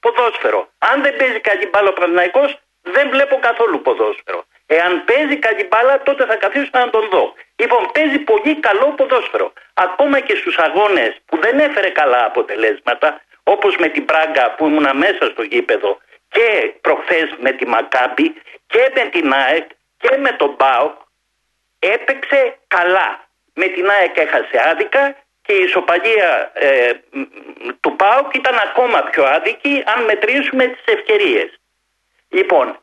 ποδόσφαιρο. 0.00 0.68
Αν 0.78 1.02
δεν 1.02 1.16
παίζει 1.16 1.40
καλή 1.40 1.66
μπάλα 1.70 1.88
ο 1.88 1.92
Παναθηναϊκός 1.92 2.50
δεν 2.82 3.08
βλέπω 3.10 3.38
καθόλου 3.38 3.82
ποδόσφαιρο. 3.82 4.44
Εάν 4.66 5.04
παίζει 5.04 5.36
καλή 5.36 5.64
μπάλα, 5.70 6.02
τότε 6.02 6.24
θα 6.24 6.36
καθίσω 6.36 6.70
να 6.72 6.90
τον 6.90 7.08
δω. 7.10 7.34
Λοιπόν, 7.56 7.90
παίζει 7.92 8.18
πολύ 8.18 8.60
καλό 8.60 8.92
ποδόσφαιρο. 8.96 9.52
Ακόμα 9.74 10.20
και 10.20 10.34
στους 10.34 10.58
αγώνες 10.58 11.16
που 11.26 11.38
δεν 11.38 11.58
έφερε 11.58 11.88
καλά 11.88 12.24
αποτελέσματα, 12.24 13.20
όπως 13.42 13.76
με 13.76 13.88
την 13.88 14.04
Πράγκα 14.04 14.54
που 14.54 14.66
ήμουνα 14.66 14.94
μέσα 14.94 15.24
στο 15.32 15.42
γήπεδο 15.42 15.98
και 16.28 16.74
προχθές 16.80 17.34
με 17.38 17.50
τη 17.50 17.66
Μακάμπη 17.66 18.34
και 18.66 18.92
με 18.94 19.00
την 19.00 19.32
ΑΕΚ 19.32 19.66
και 19.98 20.16
με 20.16 20.32
τον 20.32 20.54
Μπάουκ, 20.58 20.94
έπαιξε 21.78 22.58
καλά. 22.68 23.26
Με 23.54 23.66
την 23.66 23.90
ΑΕΚ 23.90 24.16
έχασε 24.16 24.68
άδικα 24.70 25.16
και 25.42 25.52
η 25.52 25.62
ισοπαλία 25.62 26.50
ε, 26.54 26.92
του 27.80 27.96
ΠΑΟΚ 27.96 28.34
ήταν 28.34 28.56
ακόμα 28.68 29.02
πιο 29.02 29.24
άδικη 29.24 29.82
αν 29.86 30.04
μετρήσουμε 30.04 30.66
τις 30.66 30.94
ευκαιρίες. 30.94 31.60
Λοιπόν, 32.32 32.76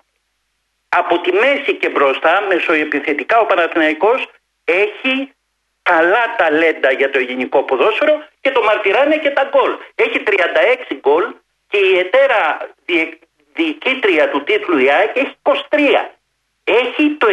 από 0.89 1.22
τη 1.22 1.32
μέση 1.32 1.74
και 1.74 1.89
μπροστά, 1.89 2.41
μεσοεπιθετικά 2.41 3.39
ο 3.39 3.46
Παναθηναϊκός 3.46 4.27
έχει 4.63 5.34
καλά 5.82 6.36
ταλέντα 6.38 6.91
για 6.91 7.10
το 7.10 7.20
ελληνικό 7.20 7.63
ποδόσφαιρο 7.63 8.24
και 8.41 8.51
το 8.51 8.63
μαρτυράνε 8.63 9.18
και 9.18 9.29
τα 9.29 9.44
γκολ. 9.44 9.72
Έχει 9.96 10.24
36 10.25 10.96
γκολ 11.00 11.25
και 11.68 11.77
η 11.77 11.98
ετέρα 11.98 12.70
διοικήτρια 13.53 14.29
του 14.29 14.44
τίτλου 14.44 14.77
ΙΑΚ 14.77 15.18
έχει 15.18 15.36
23. 15.44 15.53
Έχει 16.63 17.10
το 17.18 17.27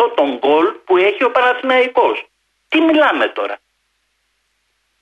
65% 0.00 0.12
των 0.16 0.38
γκολ 0.38 0.66
που 0.84 0.96
έχει 0.96 1.24
ο 1.24 1.30
Παναθηναϊκός. 1.30 2.26
Τι 2.68 2.80
μιλάμε 2.80 3.26
τώρα; 3.26 3.58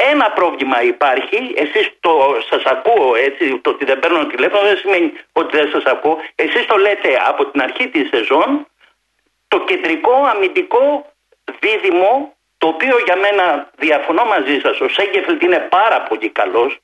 Ένα 0.09 0.31
πρόβλημα 0.31 0.83
υπάρχει, 0.83 1.53
εσείς 1.57 1.91
το 2.01 2.37
σας 2.51 2.63
ακούω 2.65 3.15
έτσι, 3.15 3.59
το 3.59 3.71
ότι 3.71 3.85
δεν 3.85 3.99
παίρνω 3.99 4.27
τηλέφωνο 4.27 4.63
δεν 4.63 4.77
σημαίνει 4.77 5.13
ότι 5.33 5.57
δεν 5.57 5.69
σας 5.69 5.85
ακούω. 5.85 6.19
Εσείς 6.35 6.67
το 6.67 6.77
λέτε 6.77 7.21
από 7.27 7.47
την 7.47 7.63
αρχή 7.63 7.89
της 7.89 8.09
σεζόν, 8.09 8.67
το 9.49 9.61
κεντρικό 9.65 10.13
αμυντικό 10.13 11.13
δίδυμο, 11.61 12.37
το 12.59 12.67
οποίο 12.67 12.99
για 13.05 13.17
μένα 13.17 13.71
διαφωνώ 13.77 14.25
μαζί 14.25 14.59
σας, 14.59 14.81
ο 14.81 14.89
Σέγκεφελτ 14.89 15.43
είναι 15.43 15.59
πάρα 15.71 16.03
πολύ 16.03 16.29
καλός, 16.29 16.79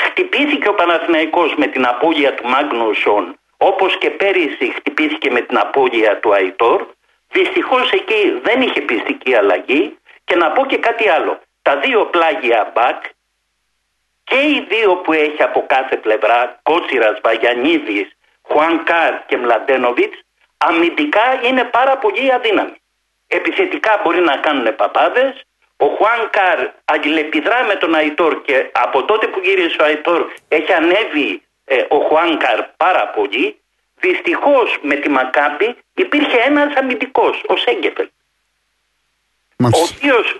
χτυπήθηκε 0.00 0.68
ο 0.68 0.74
Παναθηναϊκός 0.74 1.54
με 1.54 1.66
την 1.66 1.86
απώλεια 1.86 2.34
του 2.34 2.48
Μάγνουσον, 2.48 3.38
όπως 3.56 3.98
και 3.98 4.10
πέρυσι 4.10 4.72
χτυπήθηκε 4.76 5.30
με 5.30 5.40
την 5.40 5.58
απώλεια 5.58 6.18
του 6.20 6.34
Αϊτόρ, 6.34 6.86
δυστυχώς 7.30 7.90
εκεί 7.90 8.40
δεν 8.42 8.62
είχε 8.62 8.80
πιστική 8.80 9.34
αλλαγή. 9.34 9.98
Και 10.24 10.36
να 10.36 10.50
πω 10.50 10.66
και 10.66 10.76
κάτι 10.76 11.08
άλλο 11.08 11.40
τα 11.66 11.76
δύο 11.76 12.00
πλάγια 12.06 12.70
μπακ 12.74 13.04
και 14.24 14.36
οι 14.36 14.66
δύο 14.68 14.96
που 14.96 15.12
έχει 15.12 15.42
από 15.42 15.64
κάθε 15.66 15.96
πλευρά, 15.96 16.60
Κότσιρας, 16.62 17.20
Βαγιανίδης, 17.22 18.08
Χουάνκαρ 18.42 19.26
και 19.26 19.36
Μλαντένοβιτς, 19.36 20.18
αμυντικά 20.58 21.40
είναι 21.42 21.64
πάρα 21.64 21.98
πολύ 21.98 22.32
αδύναμοι. 22.32 22.80
Επιθετικά 23.26 24.00
μπορεί 24.02 24.20
να 24.20 24.36
κάνουν 24.36 24.76
παπάδες, 24.76 25.44
ο 25.76 25.86
Χουάνκαρ 25.86 26.58
αγγελεπιδρά 26.84 27.64
με 27.64 27.74
τον 27.74 27.94
Αϊτόρ 27.94 28.42
και 28.42 28.70
από 28.72 29.04
τότε 29.04 29.26
που 29.26 29.40
γύρισε 29.44 29.76
ο 29.80 29.84
Αϊτόρ 29.84 30.30
έχει 30.48 30.72
ανέβει 30.72 31.42
ε, 31.64 31.84
ο 31.88 31.98
Χουάνκαρ 31.98 32.62
πάρα 32.76 33.08
πολύ. 33.08 33.58
Δυστυχώς 33.94 34.78
με 34.82 34.94
τη 34.94 35.08
Μακάμπη 35.08 35.76
υπήρχε 35.94 36.36
ένας 36.36 36.74
αμυντικός, 36.74 37.42
ο 37.46 37.56
Σέγκεφελ. 37.56 38.08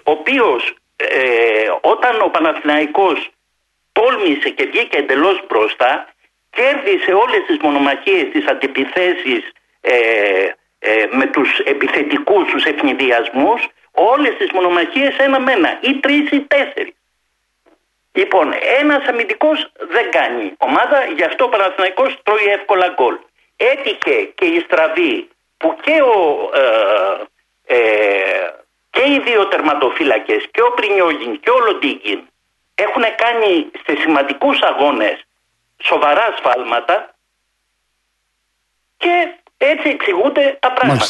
Ο 0.04 0.10
οποίος 0.10 0.74
ε, 0.96 1.70
όταν 1.80 2.20
ο 2.20 2.28
Παναθηναϊκός 2.28 3.30
τόλμησε 3.92 4.48
και 4.48 4.64
βγήκε 4.64 4.98
εντελώς 4.98 5.46
μπροστά 5.48 6.14
κέρδισε 6.50 7.12
όλες 7.12 7.42
τις 7.46 7.58
μονομαχίες, 7.62 8.28
τις 8.32 8.46
αντιπιθέσεις 8.46 9.52
ε, 9.80 10.48
ε, 10.78 11.06
με 11.10 11.26
τους 11.26 11.58
επιθετικούς, 11.58 12.50
τους 12.50 12.64
ευνηδιασμούς 12.64 13.68
όλες 13.92 14.34
τις 14.36 14.50
μονομαχίες 14.52 15.16
ένα 15.16 15.40
με 15.40 15.52
ένα 15.52 15.78
ή 15.80 16.00
τρεις 16.00 16.30
ή 16.30 16.40
τέσσερις. 16.40 16.94
Λοιπόν, 18.12 18.54
ένας 18.80 19.06
αμυντικός 19.06 19.72
δεν 19.78 20.10
κάνει 20.10 20.52
ομάδα, 20.58 21.04
γι' 21.16 21.24
αυτό 21.24 21.44
ο 21.44 21.48
Παναθηναϊκός 21.48 22.18
τρώει 22.22 22.44
εύκολα 22.44 22.88
γκολ. 22.88 23.18
Έτυχε 23.56 24.22
και 24.34 24.44
η 24.44 24.60
στραβή 24.60 25.28
που 25.56 25.76
και 25.80 26.02
ο 26.02 26.50
ε, 26.54 27.76
ε 27.76 28.63
και 28.94 29.02
οι 29.10 29.18
δύο 29.26 29.42
τερματοφύλακες 29.46 30.42
και 30.50 30.62
ο 30.62 30.70
Πρινιόγιν 30.76 31.40
και 31.40 31.50
ο 31.50 31.58
Λοντίγκιν 31.66 32.20
έχουν 32.74 33.04
κάνει 33.22 33.52
σε 33.86 33.92
σημαντικούς 34.02 34.58
αγώνες 34.60 35.16
σοβαρά 35.82 36.26
σφάλματα 36.38 37.14
και 38.96 39.12
έτσι 39.56 39.88
εξηγούνται 39.88 40.58
τα 40.60 40.72
πράγματα. 40.72 41.06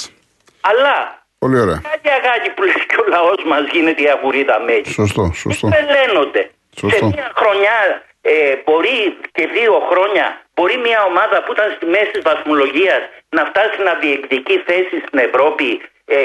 Αλλά 0.60 1.26
Πολύ 1.38 1.58
ωραία. 1.60 1.80
κάτι 1.90 2.08
αγάκι 2.08 2.50
που 2.50 2.62
λέει 2.62 2.86
και 2.88 2.96
ο 3.00 3.04
λαός 3.08 3.40
μας 3.44 3.64
γίνεται 3.72 4.02
η 4.02 4.08
αγουρίδα 4.10 4.60
μέση. 4.60 4.92
Σωστό, 4.92 5.32
σωστό. 5.34 5.68
Δεν 5.68 5.86
λένονται. 5.96 6.50
Σε 6.76 7.04
μια 7.04 7.32
χρονιά 7.34 8.02
ε, 8.20 8.56
μπορεί 8.64 9.18
και 9.32 9.46
δύο 9.46 9.86
χρόνια 9.90 10.26
μπορεί 10.54 10.76
μια 10.78 11.04
ομάδα 11.04 11.42
που 11.42 11.52
ήταν 11.52 11.72
στη 11.76 11.86
μέση 11.86 12.10
της 12.10 12.22
βαθμολογίας 12.22 13.00
να 13.28 13.44
φτάσει 13.44 13.82
να 13.82 13.94
διεκδικεί 13.94 14.56
θέση 14.66 14.96
στην 15.06 15.18
Ευρώπη 15.18 15.80
ε, 16.04 16.16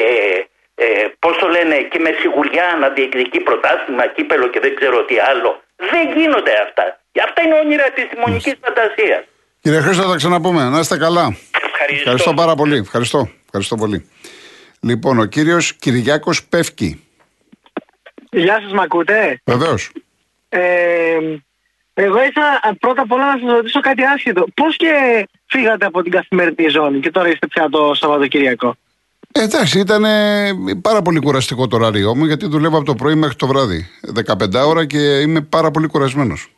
ε, 0.85 1.07
πώς 1.19 1.37
το 1.37 1.47
λένε, 1.47 1.75
και 1.91 1.99
με 1.99 2.11
σιγουριά 2.19 2.77
να 2.81 2.89
διεκδικεί 2.89 3.39
πρωτάθλημα, 3.39 4.07
κύπελο 4.07 4.47
και 4.47 4.59
δεν 4.59 4.75
ξέρω 4.75 5.05
τι 5.05 5.15
άλλο. 5.19 5.51
Δεν 5.91 6.03
γίνονται 6.17 6.53
αυτά. 6.65 6.85
Αυτά 7.23 7.41
είναι 7.41 7.55
όνειρα 7.63 7.85
επιστημονική 7.85 8.51
φαντασίας. 8.63 9.23
Κύριε 9.61 9.79
Χρήστο, 9.79 10.03
θα 10.03 10.09
τα 10.09 10.15
ξαναπούμε. 10.15 10.69
Να 10.69 10.79
είστε 10.79 10.97
καλά. 10.97 11.37
Ευχαριστώ. 11.65 12.01
Ευχαριστώ 12.01 12.33
πάρα 12.33 12.55
πολύ. 12.55 12.77
Ευχαριστώ. 12.77 13.29
Ευχαριστώ 13.45 13.75
πολύ. 13.75 14.09
Λοιπόν, 14.81 15.19
ο 15.19 15.25
κύριος 15.25 15.73
Κυριάκος 15.73 16.43
Πεύκη. 16.43 17.03
Γεια 18.31 18.59
σας, 18.63 18.71
μ' 18.71 18.79
ακούτε. 18.79 19.41
Βεβαίως. 19.45 19.91
Ε, 20.49 21.17
εγώ 21.93 22.23
ήθελα 22.23 22.61
πρώτα 22.79 23.01
απ' 23.01 23.11
όλα 23.11 23.25
να 23.25 23.39
σας 23.39 23.51
ρωτήσω 23.51 23.79
κάτι 23.79 24.03
άσχετο. 24.03 24.45
Πώς 24.53 24.75
και 24.75 24.91
φύγατε 25.45 25.85
από 25.85 26.01
την 26.01 26.11
καθημερινή 26.11 26.67
ζώνη 26.69 26.99
και 26.99 27.11
τώρα 27.11 27.29
είστε 27.29 27.47
πια 27.47 27.69
το 27.69 27.93
Σαββατοκύριακο; 27.93 28.75
Ε, 29.33 29.41
εντάξει, 29.43 29.79
ήταν 29.79 30.05
πάρα 30.81 31.01
πολύ 31.01 31.19
κουραστικό 31.19 31.67
το 31.67 31.75
ωράριό 31.75 32.15
μου 32.15 32.25
γιατί 32.25 32.47
δουλεύω 32.47 32.77
από 32.77 32.85
το 32.85 32.95
πρωί 32.95 33.15
μέχρι 33.15 33.35
το 33.35 33.47
βράδυ. 33.47 33.89
15 34.25 34.67
ώρα 34.67 34.85
και 34.85 35.19
είμαι 35.19 35.41
πάρα 35.41 35.71
πολύ 35.71 35.87
κουρασμένος. 35.87 36.51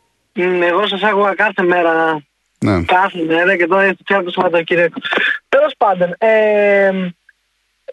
Εγώ 0.70 0.88
σας 0.88 1.02
άκουγα 1.04 1.36
κάθε 1.36 1.64
μέρα. 1.64 2.24
Ναι. 2.60 2.84
Κάθε 2.84 3.24
μέρα 3.28 3.58
και 3.58 3.68
τώρα 3.68 3.84
είστε 3.86 4.04
πια 4.06 4.24
το 4.24 4.32
Σαββατοκύριακο. 4.32 5.00
Τέλος 5.50 5.74
πάντων, 5.78 6.16
ε, 6.18 7.12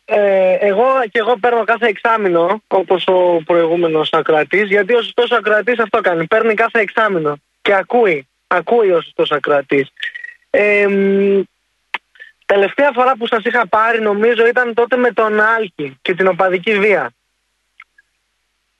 ε, 0.04 0.52
εγώ 0.60 0.84
και 1.10 1.18
εγώ 1.18 1.36
παίρνω 1.40 1.64
κάθε 1.64 1.86
εξάμεινο, 1.86 2.62
όπως 2.66 3.06
ο 3.06 3.42
προηγούμενος 3.44 4.12
ακροατής, 4.12 4.68
γιατί 4.68 4.94
ο 4.94 5.02
σωστός 5.02 5.30
ακροατής 5.30 5.78
αυτό 5.78 6.00
κάνει. 6.00 6.26
Παίρνει 6.26 6.54
κάθε 6.54 6.80
εξάμεινο 6.80 7.36
και 7.62 7.74
ακούει. 7.74 8.28
Ακούει 8.46 8.90
ο 8.90 9.00
σωστός 9.00 9.30
ακροατής. 9.30 9.88
Ε, 10.50 10.86
μ, 10.86 11.40
τελευταία 12.52 12.90
φορά 12.94 13.16
που 13.16 13.26
σας 13.26 13.44
είχα 13.44 13.66
πάρει 13.68 14.00
νομίζω 14.00 14.46
ήταν 14.46 14.74
τότε 14.74 14.96
με 14.96 15.12
τον 15.12 15.40
Άλκη 15.40 15.98
και 16.02 16.14
την 16.14 16.26
οπαδική 16.26 16.78
βία. 16.78 17.10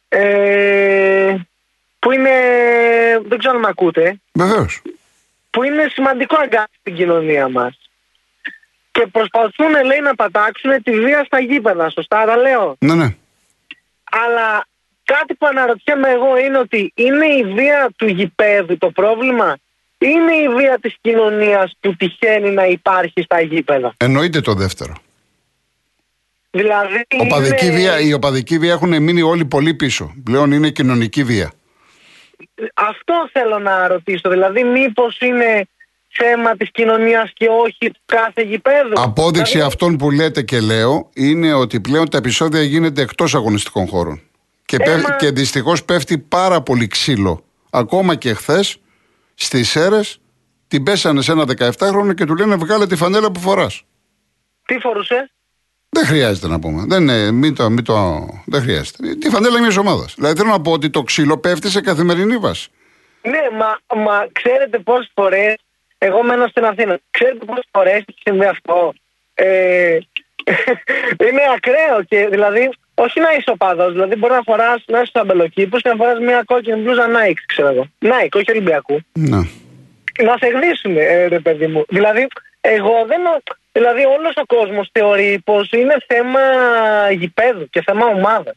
Ε, 0.09 1.35
που 1.99 2.13
είναι, 2.13 2.31
δεν 3.29 3.39
ξέρω 3.39 3.55
αν 3.55 3.61
με 3.61 3.69
ακούτε, 3.69 4.21
Βεβαίως. 4.33 4.83
που 5.51 5.63
είναι 5.63 5.87
σημαντικό 5.93 6.37
αγκάθι 6.37 6.77
στην 6.81 6.95
κοινωνία 6.95 7.49
μας. 7.49 7.79
Και 8.91 9.07
προσπαθούν 9.07 9.71
λέει 9.85 10.01
να 10.01 10.15
πατάξουν 10.15 10.83
τη 10.83 11.01
βία 11.01 11.25
στα 11.25 11.41
γήπεδα, 11.41 11.91
σωστά 11.91 12.25
τα 12.25 12.37
λέω. 12.37 12.77
Ναι, 12.79 12.95
ναι. 12.95 13.17
Αλλά 14.11 14.67
κάτι 15.05 15.35
που 15.35 15.47
αναρωτιέμαι 15.47 16.11
εγώ 16.11 16.39
είναι 16.39 16.59
ότι 16.59 16.93
είναι 16.95 17.27
η 17.27 17.45
βία 17.45 17.91
του 17.97 18.07
γηπέδου 18.07 18.79
το 18.79 18.91
πρόβλημα; 18.91 19.57
Είναι 19.99 20.33
η 20.35 20.49
βία 20.57 20.79
της 20.81 20.95
κοινωνίας 21.01 21.77
που 21.81 21.97
τυχαίνει 21.97 22.51
να 22.51 22.67
υπάρχει 22.67 23.23
στα 23.23 23.41
γήπεδα. 23.41 23.95
Εννοείται 23.97 24.41
το 24.41 24.55
δεύτερο. 24.55 24.93
Δηλαδή 26.51 27.07
Οπαδική 27.21 27.67
είναι- 27.67 27.75
βία, 27.77 28.01
η 28.01 28.13
οπαδική 28.13 28.59
βία 28.59 28.73
έχουν 28.73 29.03
μείνει 29.03 29.23
όλοι 29.23 29.45
πολύ 29.45 29.75
πίσω. 29.75 30.15
Πλέον 30.25 30.53
είναι 30.53 30.71
κοινωνική 30.71 31.25
βία. 31.25 31.53
Αυτό 32.75 33.29
θέλω 33.33 33.59
να 33.59 33.87
ρωτήσω. 33.89 34.31
Δηλαδή 34.31 34.65
μήπως 34.65 35.19
είναι 35.21 35.69
θέμα 36.09 36.57
της 36.57 36.71
κοινωνίας 36.71 37.31
και 37.35 37.47
όχι 37.65 37.91
του 37.91 38.01
κάθε 38.07 38.43
γηπέδου; 38.43 38.93
Απόδειξη 38.95 39.53
Δηλαδή, 39.53 39.69
αυτών 39.71 39.97
που 39.97 40.11
λέτε 40.11 40.43
και 40.43 40.61
λέω 40.61 41.09
είναι 41.15 41.53
ότι 41.55 41.81
πλέον 41.81 42.09
τα 42.11 42.17
επεισόδια 42.19 42.63
γίνεται 42.63 43.03
εκτός 43.03 43.35
αγωνιστικών 43.35 43.87
χώρων. 43.87 44.21
Και, 44.65 44.77
Ε, 44.81 44.85
πέφ- 44.85 45.09
μα- 45.09 45.17
και 45.17 45.31
δυστυχώς 45.31 45.85
πέφτει 45.85 46.19
πάρα 46.19 46.61
πολύ 46.63 46.87
ξύλο. 46.87 47.45
Ακόμα 47.71 48.15
και 48.15 48.35
χθες 48.35 48.79
στις 49.39 49.77
αίρες 49.77 50.21
την 50.69 50.83
πέσανε 50.83 51.23
σε 51.23 51.33
ένα 51.33 51.45
17χρονο 51.59 52.15
και 52.15 52.25
του 52.25 52.37
λένε 52.37 52.57
βγάλε 52.57 52.87
τη 52.87 52.97
φανέλα 52.97 53.31
που 53.31 53.41
φοράς. 53.41 53.83
Τι 54.67 54.79
φορούσε; 54.79 55.31
Δεν 55.89 56.05
χρειάζεται 56.05 56.49
να 56.49 56.59
πούμε. 56.59 56.85
Δεν, 56.87 57.03
είναι, 57.03 57.31
μην 57.31 57.55
το, 57.55 57.71
μην 57.71 57.85
το, 57.85 58.27
δεν 58.47 58.63
χρειάζεται. 58.63 59.15
Τη 59.15 59.29
φανέλα 59.29 59.61
μιας 59.61 59.77
ομάδας. 59.77 60.15
Δηλαδή 60.15 60.37
θέλω 60.37 60.51
να 60.51 60.61
πω 60.61 60.73
ότι 60.73 60.91
το 60.91 61.03
ξύλο 61.03 61.39
πέφτει 61.39 61.71
σε 61.71 61.81
καθημερινή 61.81 62.37
βάση. 62.37 62.69
Ναι, 63.23 63.59
μα, 63.59 64.01
μα 64.03 64.27
ξέρετε 64.33 64.79
πόσες 64.79 65.11
φορές, 65.15 65.55
εγώ 65.99 66.23
μένω 66.23 66.47
στην 66.47 66.65
Αθήνα, 66.65 66.99
ξέρετε 67.11 67.45
πόσες 67.45 67.69
φορές 67.73 67.95
έχει 67.95 68.19
συμβεί 68.23 68.47
αυτό; 68.47 68.95
Ε, 69.35 69.99
είναι 71.29 71.43
ακραίο 71.57 72.03
και 72.09 72.29
δηλαδή, 72.31 72.71
όχι 73.05 73.21
να 73.21 73.31
είσαι 73.33 73.51
οπαδός, 73.51 73.93
δηλαδή 73.93 74.17
μπορεί 74.17 74.33
να 74.33 74.43
φοράς, 74.43 74.83
να 74.87 75.01
είσαι 75.01 75.13
αμπελοκήπους 75.15 75.83
και 75.83 75.89
να 75.89 75.95
φοράς 75.97 76.19
μια 76.19 76.43
κόκκινη 76.47 76.81
μπλούζα 76.81 77.07
Nike, 77.07 77.43
ξέρω 77.47 77.69
εγώ. 77.69 77.87
Nike, 78.01 78.35
όχι 78.35 78.51
Ολυμπιακού. 78.51 79.01
Ναι. 79.13 79.37
να 80.29 80.37
σε 80.41 80.47
γνήσουν, 80.47 80.97
ε, 80.97 81.27
ρε 81.27 81.41
παιδί 81.41 81.67
μου. 81.67 81.85
Δηλαδή, 81.89 82.27
εγώ 82.61 83.05
δεν. 83.07 83.21
Δηλαδή, 83.73 84.05
όλος 84.05 84.33
ο 84.37 84.47
κόσμος 84.47 84.89
θεωρεί 84.93 85.41
πως 85.45 85.71
είναι 85.73 85.97
θέμα 86.07 86.41
γηπέδου 87.11 87.69
και 87.71 87.83
θέμα 87.83 88.07
ομάδας. 88.07 88.55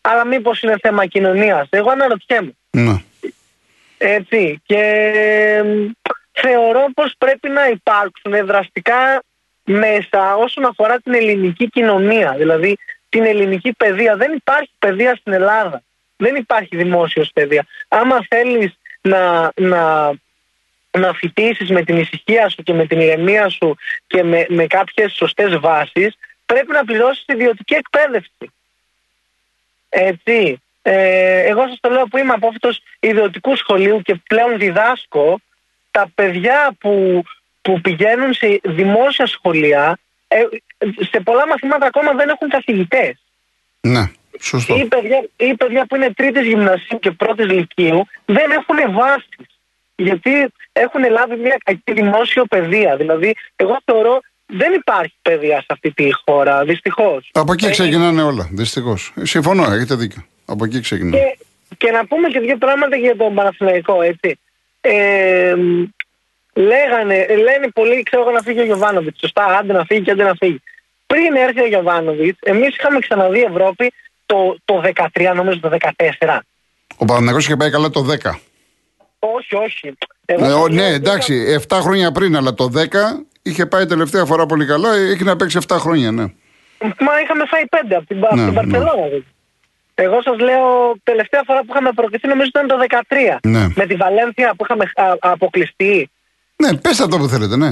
Αλλά 0.00 0.26
μήπως 0.26 0.62
είναι 0.62 0.76
θέμα 0.82 1.06
κοινωνίας. 1.06 1.66
Εγώ 1.70 1.90
αναρωτιέμαι. 1.90 2.52
ναι. 2.70 3.02
Έτσι. 3.98 4.62
Και 4.66 4.82
μ, 5.64 5.90
θεωρώ 6.32 6.86
πως 6.94 7.14
πρέπει 7.18 7.48
να 7.48 7.68
υπάρξουν 7.68 8.46
δραστικά 8.46 9.22
μέσα 9.64 10.36
όσον 10.36 10.64
αφορά 10.64 10.98
την 10.98 11.14
ελληνική 11.14 11.68
κοινωνία. 11.68 12.34
Δηλαδή 12.38 12.78
την 13.12 13.24
ελληνική 13.24 13.72
παιδεία. 13.72 14.16
Δεν 14.16 14.32
υπάρχει 14.32 14.70
παιδεία 14.78 15.14
στην 15.14 15.32
Ελλάδα. 15.32 15.82
Δεν 16.16 16.34
υπάρχει 16.34 16.76
δημόσιος 16.76 17.30
παιδεία. 17.32 17.66
Άμα 17.88 18.26
θέλεις 18.28 18.72
να, 19.00 19.52
να, 19.56 20.12
να 20.90 21.12
φοιτήσεις 21.12 21.70
με 21.70 21.82
την 21.82 21.96
ησυχία 21.96 22.48
σου 22.48 22.62
και 22.62 22.72
με 22.72 22.86
την 22.86 23.00
ηρεμία 23.00 23.48
σου 23.48 23.76
και 24.06 24.22
με, 24.22 24.46
με 24.48 24.66
κάποιες 24.66 25.12
σωστές 25.12 25.58
βάσεις 25.58 26.18
πρέπει 26.46 26.72
να 26.72 26.84
πληρώσεις 26.84 27.24
ιδιωτική 27.26 27.74
εκπαίδευση. 27.74 28.52
Έτσι. 29.88 30.62
Ε, 30.82 31.40
εγώ 31.40 31.68
σας 31.68 31.78
το 31.80 31.90
λέω 31.90 32.06
που 32.06 32.18
είμαι 32.18 32.32
απόφυτος 32.32 32.82
ιδιωτικού 33.00 33.56
σχολείου 33.56 34.02
και 34.02 34.14
πλέον 34.28 34.58
διδάσκω 34.58 35.40
τα 35.90 36.10
παιδιά 36.14 36.76
που, 36.80 37.22
που 37.62 37.80
πηγαίνουν 37.80 38.32
σε 38.32 38.60
δημόσια 38.62 39.26
σχολεία 39.26 39.82
ε, 39.92 40.11
σε 41.10 41.20
πολλά 41.20 41.46
μαθήματα 41.46 41.86
ακόμα 41.86 42.12
δεν 42.12 42.28
έχουν 42.28 42.48
καθηγητές. 42.48 43.14
ναι. 43.80 44.10
Σωστό. 44.40 44.76
Ή 44.76 44.84
παιδιά, 44.84 45.28
ή 45.36 45.54
παιδιά 45.54 45.86
που 45.86 45.96
είναι 45.96 46.12
τρίτης 46.12 46.46
γυμνασίου 46.46 46.98
και 46.98 47.10
πρώτης 47.10 47.46
λυκείου 47.46 48.06
δεν 48.24 48.50
έχουν 48.50 48.92
βάσεις. 48.92 49.46
Γιατί 49.96 50.30
έχουν 50.72 51.10
λάβει 51.10 51.36
μια 51.36 51.56
κακή 51.64 51.92
δημόσιο 51.92 52.44
παιδεία. 52.44 52.96
Δηλαδή, 52.96 53.34
εγώ 53.56 53.78
θεωρώ 53.84 54.20
δεν 54.46 54.72
υπάρχει 54.72 55.14
παιδεία 55.22 55.58
σε 55.58 55.66
αυτή 55.68 55.90
τη 55.92 56.08
χώρα, 56.24 56.64
δυστυχώς. 56.64 57.30
Από 57.32 57.52
εκεί 57.52 57.66
Ε, 57.66 57.70
ξεκινάνε 57.70 58.22
όλα. 58.22 58.48
Δυστυχώς. 58.52 59.12
Συμφωνώ, 59.22 59.62
έχετε 59.72 59.94
δίκιο. 59.94 60.24
Από 60.46 60.64
εκεί 60.64 60.80
ξεκινάνε. 60.80 61.16
Και, 61.16 61.38
και 61.76 61.90
να 61.90 62.06
πούμε 62.06 62.28
και 62.28 62.40
δύο 62.40 62.56
πράγματα 62.56 62.96
για 62.96 63.16
τον 63.16 63.34
Παναθηναϊκό, 63.34 64.02
έτσι. 64.02 64.38
Ε, 64.80 65.54
μ, 65.56 65.82
λέγανε, 66.54 67.26
λένε 67.26 67.68
πολλοί, 67.74 68.02
ξέρω 68.02 68.22
εγώ 68.22 68.30
να 68.30 68.40
φύγει 68.42 68.60
ο 68.60 68.64
Γιωβάνοβιτς. 68.64 69.18
Σωστά, 69.20 69.44
άντε 69.44 69.72
να 69.72 69.84
φύγει 69.84 70.00
και 70.02 70.10
άντε 70.10 70.22
να 70.24 70.34
φύγει. 70.34 70.62
Πριν 71.06 71.34
έρθει 71.36 71.60
ο 71.60 71.66
Γιωβάνοβιτς, 71.66 72.38
εμείς 72.42 72.68
είχαμε 72.76 72.98
ξαναδεί 72.98 73.40
Ευρώπη 73.42 73.92
το, 74.26 74.56
το 74.64 74.82
13, 75.14 75.32
νομίζω 75.34 75.60
το 75.60 75.70
14. 76.18 76.38
Ο 76.96 77.04
Παναθηναϊκός 77.04 77.44
είχε 77.44 77.56
πάει 77.56 77.70
καλά 77.70 77.90
το 77.90 78.06
10. 78.10 78.30
Όχι, 79.18 79.54
όχι. 79.54 79.92
Εγώ 80.24 80.40
Ναι, 80.40 80.46
σας 80.48 80.54
ο- 80.60 80.66
λέω 80.68 80.68
ναι, 80.68 80.84
ότι 80.86 80.94
εντάξει, 80.94 81.58
7 81.68 81.78
χρόνια 81.80 82.12
πριν, 82.12 82.36
αλλά 82.36 82.54
το 82.54 82.68
10 82.74 83.24
είχε 83.42 83.66
πάει 83.66 83.86
τελευταία 83.86 84.24
φορά 84.24 84.46
πολύ 84.46 84.66
καλά. 84.66 84.94
Έχει 84.94 85.24
να 85.24 85.36
παίξει 85.36 85.58
7 85.68 85.76
χρόνια, 85.78 86.10
ναι. 86.10 86.22
είχα- 86.22 86.94
Μα 87.04 87.20
είχαμε 87.22 87.44
φάει 87.46 87.66
πέντε 87.66 87.96
από 87.96 88.06
την, 88.06 88.18
από 88.24 88.34
Ναι, 88.36 88.44
την 88.44 88.52
ναι. 88.54 88.60
Μπαρσελόνα. 88.62 88.92
δηλαδή. 89.06 89.24
Εγώ 89.94 90.22
σας 90.22 90.38
λέω, 90.38 90.94
τελευταία 91.02 91.42
φορά 91.46 91.58
που 91.60 91.66
είχαμε 91.70 91.90
προκριθεί 91.94 92.28
νομίζω 92.28 92.48
ήταν 92.48 92.66
το 92.66 92.76
13. 92.78 93.38
Ναι. 93.42 93.66
Με 93.74 93.86
τη 93.86 93.94
Βαλένθια 93.94 94.54
που 94.56 94.64
είχαμε 94.64 94.84
α, 94.94 95.04
αποκλειστεί. 95.20 96.10
Ναι, 96.56 96.76
πέστε 96.76 97.02
αυτό 97.04 97.18
που 97.18 97.28
θέλετε, 97.28 97.56
ναι. 97.56 97.70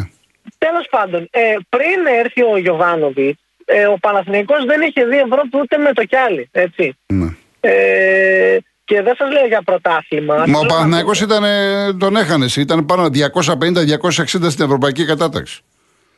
Τέλος 0.59 0.87
πάντων, 0.91 1.29
ε, 1.31 1.41
πριν 1.69 1.99
έρθει 2.25 2.43
ο 2.43 2.57
Γιωβάνοβιτς, 2.59 3.41
ε, 3.65 3.87
ο 3.87 3.97
Παναθηναϊκός 4.01 4.65
δεν 4.65 4.81
είχε 4.81 5.05
δει 5.05 5.17
Ευρώπη 5.17 5.59
ούτε 5.63 5.77
με 5.77 5.93
το 5.93 6.05
κιάλι. 6.05 6.49
Έτσι. 6.53 6.97
ναι. 7.07 7.29
Ε, 7.61 8.57
και 8.85 9.03
δεν 9.03 9.15
σας 9.17 9.33
λέω 9.33 9.47
για 9.47 9.63
πρωτάθλημα. 9.63 10.35
Μα 10.35 10.43
ο 10.43 10.45
Θέλω 10.45 10.59
να 10.61 10.67
Παναθηναϊκός 10.67 11.19
πω- 11.19 11.27
ήταν, 11.29 11.45
ε, 11.45 11.93
τον 11.99 12.17
έχανε. 12.17 12.47
Ήταν 12.57 12.87
πάνω 12.87 13.09
250-260 13.09 14.51
στην 14.51 14.65
ευρωπαϊκή 14.65 15.05
κατάταξη. 15.05 15.61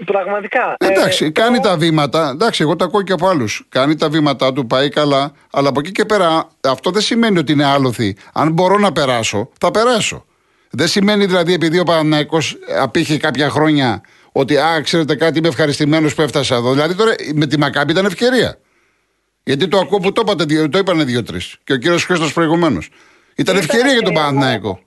Πραγματικά. 0.05 0.75
ε, 0.79 0.87
Εντάξει, 0.87 1.33
κάνει 1.33 1.55
εγώ- 1.55 1.63
τα 1.69 1.77
βήματα. 1.77 2.31
Εντάξει, 2.35 2.63
εγώ 2.63 2.77
τα 2.77 2.85
ακούω 2.85 3.03
και 3.03 3.13
από 3.13 3.29
άλλους. 3.29 3.67
Κάνει 3.69 3.97
τα 3.97 4.09
βήματά 4.09 4.53
του, 4.53 4.67
πάει 4.67 4.89
καλά. 4.89 5.33
Αλλά 5.51 5.69
από 5.69 5.81
εκεί 5.81 5.93
και 5.93 6.05
πέρα, 6.05 6.49
αυτό 6.69 6.91
δεν 6.91 7.03
σημαίνει 7.03 7.39
ότι 7.39 7.53
είναι 7.53 7.65
άλοθη. 7.65 8.17
Αν 8.33 8.53
μπορώ 8.53 8.79
να 8.79 8.93
περάσω, 8.93 9.49
θα 9.61 9.71
περάσω. 9.71 10.25
Δεν 10.73 10.87
σημαίνει 10.89 11.27
δηλαδή 11.27 11.53
επειδή 11.53 11.79
ο 11.79 11.85
Παναναϊκό 11.85 12.39
απήχε 12.81 13.17
κάποια 13.17 13.51
χρόνια 13.51 14.01
ότι, 14.33 14.57
α, 14.59 14.81
ξέρετε 14.83 15.15
κάτι, 15.15 15.39
είμαι 15.39 15.49
ευχαριστημένος 15.49 16.15
που 16.15 16.23
έφτασα 16.23 16.55
εδώ. 16.55 16.73
Δηλαδή 16.73 16.95
τώρα 16.95 17.15
με 17.35 17.47
τη 17.47 17.59
Μακάμπη 17.59 17.93
ήταν 17.93 18.05
ευκαιρία. 18.05 18.59
Γιατί 19.45 19.69
το 19.69 19.79
ακούω 19.79 19.99
που 19.99 20.13
το, 20.13 20.21
είπατε, 20.25 20.45
δύο- 20.45 20.69
το 20.69 20.79
είπανε 20.79 21.05
δύο-τρεις. 21.05 21.57
Και 21.65 21.73
ο 21.73 21.77
κύριος 21.77 22.05
Χρήστος 22.05 22.33
προηγουμένως. 22.33 22.87
Ήταν 22.87 22.97
Ήταν 23.35 23.57
ευκαιρία 23.57 23.93
για 23.93 24.03
τον 24.03 24.13
ευκαιρία, 24.13 24.33
Παναναϊκό. 24.33 24.81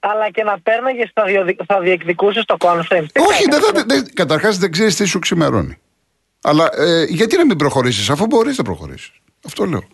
Αλλά 0.00 0.30
και 0.30 0.42
να 0.42 0.60
παίρναγες 0.60 1.10
θα, 1.14 1.24
διοδι... 1.24 1.56
θα 1.66 1.80
διεκδικούσες 1.80 2.44
το 2.44 2.56
conference. 2.60 3.06
Τι 3.12 3.20
Όχι, 3.20 3.44
θα 3.44 3.50
δεν 3.50 3.60
θα, 3.60 3.68
έκανες; 3.68 3.84
δεν, 4.02 4.14
καταρχάς 4.14 4.58
δεν 4.58 4.70
ξέρεις 4.72 4.96
τι 4.96 5.04
σου 5.04 5.18
ξημερώνει. 5.18 5.78
Αλλά 6.42 6.68
ε, 6.76 7.04
γιατί 7.08 7.36
να 7.36 7.46
μην 7.46 7.56
προχωρήσεις, 7.56 8.10
αφού 8.10 8.26
μπορείς 8.26 8.58
να 8.58 8.64
προχωρήσεις. 8.64 9.12
Αυτό 9.46 9.64
λέω. 9.64 9.84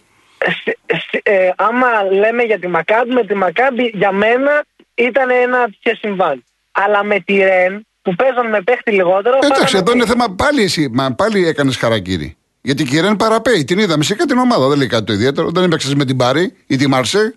σε- 0.62 0.78
σε- 0.86 1.20
ε, 1.22 1.50
άμα 1.56 1.86
λέμε 2.12 2.42
για 2.42 2.58
τη 2.58 2.68
Μακάμπη, 2.68 3.12
με 3.12 3.24
τη 3.26 3.34
Μακάμπη 3.34 3.90
για 3.94 4.12
μένα 4.12 4.64
ήταν 4.96 5.30
ένα 5.30 5.64
τέτοιο 5.64 5.94
συμβάν. 6.00 6.44
Αλλά 6.72 7.04
με 7.04 7.20
τη 7.20 7.34
Ρεν 7.36 7.86
που 8.02 8.14
παίζαν 8.14 8.48
με 8.48 8.62
παίχτη 8.62 8.90
λιγότερο. 8.90 9.36
Εντάξει, 9.36 9.60
φάγανε 9.60 9.78
εδώ 9.78 9.92
είναι 9.92 10.04
τρεις. 10.04 10.12
θέμα 10.12 10.34
πάλι 10.34 10.62
εσύ. 10.62 10.88
Μα 10.92 11.12
πάλι 11.14 11.46
έκανες 11.46 11.76
χαρακτήρι. 11.76 12.36
Γιατί 12.62 12.82
η 12.82 12.86
Κυρέν 12.86 13.16
παραπέει. 13.16 13.64
Την 13.64 13.78
είδαμε 13.78 14.04
σε 14.04 14.14
κάτι 14.14 14.28
την 14.28 14.38
ομάδα. 14.38 14.68
Δεν 14.68 14.78
λέει 14.78 14.86
κάτι 14.86 15.04
το 15.04 15.12
ιδιαίτερο. 15.12 15.50
Δεν 15.50 15.64
έπαιξες 15.64 15.94
με 15.94 16.04
την 16.04 16.16
Πάρη 16.16 16.56
ή 16.66 16.76
τη 16.76 16.86
Μαρσέ. 16.86 17.34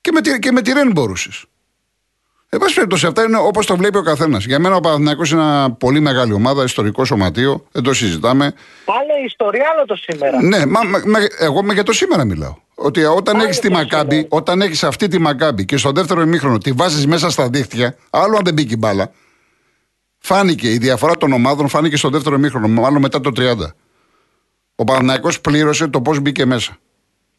Και 0.00 0.10
με, 0.12 0.20
τη- 0.20 0.38
και 0.38 0.52
με 0.52 0.62
τη 0.62 0.72
Ρεν 0.72 0.90
μπορούσες. 0.92 1.44
Εν 2.52 2.58
πάση 2.58 2.74
περιπτώσει, 2.74 3.06
αυτά 3.06 3.22
είναι 3.22 3.36
όπως 3.38 3.66
το 3.66 3.76
βλέπει 3.76 3.98
ο 3.98 4.02
καθένας. 4.02 4.44
Για 4.44 4.58
μένα 4.58 4.74
ο 4.76 4.80
Παναθυνακό 4.80 5.22
είναι 5.32 5.40
ένα 5.40 5.72
πολύ 5.72 6.00
μεγάλη 6.00 6.32
ομάδα, 6.32 6.64
ιστορικό 6.64 7.04
σωματείο. 7.04 7.66
Δεν 7.72 7.82
το 7.82 7.94
συζητάμε. 7.94 8.44
Άλλο 8.84 9.20
η 9.22 9.24
ιστορία, 9.24 9.64
άλλο 9.74 9.84
το 9.86 9.94
σήμερα. 9.96 10.42
Ναι, 10.42 10.66
μα, 10.66 10.80
μα- 10.84 11.02
μα- 11.06 11.18
εγώ 11.38 11.62
με 11.62 11.72
για 11.72 11.82
το 11.82 11.92
σήμερα 11.92 12.24
μιλάω. 12.24 12.54
Ότι 12.74 13.04
όταν 13.04 13.34
Άλλο 13.36 13.44
έχεις 13.44 13.58
τη 13.58 13.68
το 13.68 13.74
Μακάμπη, 13.74 14.14
σήμερα. 14.14 14.28
όταν 14.30 14.60
έχεις 14.60 14.84
αυτή 14.84 15.08
τη 15.08 15.18
Μακάμπη 15.18 15.64
και 15.64 15.76
στο 15.76 15.90
δεύτερο 15.92 16.20
ημίχρονο 16.20 16.58
τη 16.58 16.72
βάζεις 16.72 17.06
μέσα 17.06 17.30
στα 17.30 17.48
δίχτυα, 17.48 17.96
άλλο 18.10 18.36
αν 18.36 18.42
δεν 18.44 18.54
μπήκε 18.54 18.74
η 18.74 18.76
μπάλα. 18.78 19.10
Φάνηκε 20.18 20.70
η 20.72 20.78
διαφορά 20.78 21.16
των 21.16 21.32
ομάδων, 21.32 21.68
φάνηκε 21.68 21.96
στο 21.96 22.08
δεύτερο 22.08 22.34
ημίχρονο, 22.36 22.68
μάλλον 22.68 23.00
μετά 23.00 23.20
το 23.20 23.30
30. 23.36 23.74
Ο 24.74 24.84
Παναθηναϊκός 24.84 25.40
πλήρωσε 25.40 25.86
το 25.88 26.00
πώς 26.00 26.20
μπήκε 26.20 26.44
μέσα. 26.44 26.76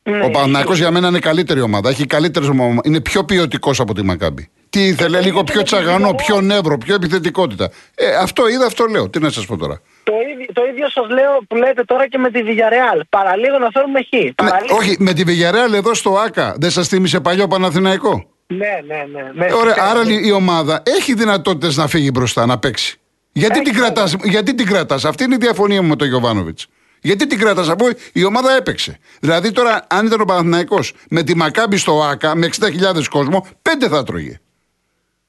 Ναι, 0.03 0.25
ο 0.25 0.29
Παναθηναϊκός 0.29 0.77
για 0.77 0.91
μένα 0.91 1.07
είναι 1.07 1.19
καλύτερη 1.19 1.61
ομάδα. 1.61 1.89
Έχει 1.89 2.05
καλύτερες 2.05 2.49
ομάδα. 2.49 2.79
Είναι 2.83 2.99
πιο 3.01 3.23
ποιοτικός 3.23 3.79
από 3.79 3.93
τη 3.93 4.03
Μακάμπη. 4.03 4.49
Τι 4.71 4.81
ήθελε, 4.85 5.17
το 5.17 5.23
λίγο 5.23 5.39
ίδιο 5.39 5.43
πιο 5.43 5.53
και 5.53 5.57
με 5.57 5.63
τη 5.63 5.69
τσαγανό, 5.83 6.09
Villarreal. 6.09 6.15
πιο 6.25 6.41
νεύρο, 6.41 6.77
πιο 6.77 6.95
επιθετικότητα. 6.95 7.69
Ε, 7.95 8.15
αυτό 8.15 8.47
είδα, 8.49 8.65
αυτό 8.65 8.85
λέω. 8.85 9.09
Τι 9.09 9.19
να 9.19 9.29
σας 9.29 9.45
πω 9.45 9.57
τώρα. 9.57 9.81
Το 10.03 10.13
ίδιο, 10.33 10.45
το 10.53 10.61
ίδιο 10.71 10.89
σας 10.89 11.09
λέω 11.09 11.31
που 11.47 11.55
λέτε 11.55 11.83
τώρα 11.83 12.07
και 12.07 12.17
με 12.17 12.29
τη 12.31 12.39
Villarreal. 12.43 13.01
Παραλίγο 13.09 13.57
να 13.57 13.69
φέρουμε 13.69 13.99
χ. 14.01 14.11
Ναι, 14.13 14.31
Παραλίγο. 14.31 14.75
όχι, 14.75 14.95
με 14.99 15.13
τη 15.13 15.23
Βηγιαρέαλ 15.23 15.73
εδώ 15.73 15.93
στο 15.93 16.17
ΑΚΑ 16.25 16.55
δεν 16.59 16.69
σας 16.71 16.87
θύμισε 16.87 17.19
παλιό 17.19 17.47
Παναθηναϊκό; 17.47 18.25
Ναι, 18.47 18.57
ναι, 18.87 19.05
ναι. 19.13 19.31
ναι 19.33 19.45
Ε, 19.45 19.53
Ωραία, 19.53 19.73
φυσικά. 19.73 19.89
άρα 19.89 20.01
η 20.25 20.31
ομάδα 20.31 20.83
έχει 20.97 21.13
δυνατότητες 21.13 21.77
να 21.77 21.87
φύγει 21.87 22.09
μπροστά, 22.13 22.45
να 22.45 22.59
παίξει. 22.59 22.99
Γιατί 23.31 23.59
Έχει 23.59 23.69
την, 23.69 23.79
κρατάς, 23.79 24.15
γιατί 24.23 24.55
την 24.55 24.65
κρατάς, 24.65 25.05
αυτή 25.05 25.23
είναι 25.23 25.35
η 25.35 25.37
διαφωνία 25.41 25.81
μου 25.81 25.87
με 25.87 25.95
τον 25.95 26.07
Γιωβάνοβιτς. 26.07 26.67
Γιατί 27.01 27.27
την 27.27 27.39
κρατάς, 27.39 27.69
αφού 27.69 27.85
η 28.13 28.23
ομάδα 28.25 28.55
έπαιξε. 28.55 28.97
Δηλαδή 29.19 29.51
τώρα, 29.51 29.85
αν 29.89 30.05
ήταν 30.05 30.21
ο 30.21 30.25
Παναθηναϊκός 30.25 30.93
με 31.09 31.23
τη 31.23 31.35
Μακάμπη 31.35 31.77
στο 31.77 32.03
ΑΚΑ 32.03 32.35
με 32.35 32.49
60.000 32.59 33.07
κόσμο, 33.09 33.47
πέντε 33.61 33.87
θα 33.87 34.03
τρώγε. 34.03 34.39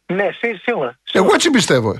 Ναι, 0.06 0.28
σί- 0.32 0.62
σίγουρα. 0.62 0.98
Εγώ 1.12 1.28
έτσι 1.34 1.50
πιστεύω. 1.50 1.96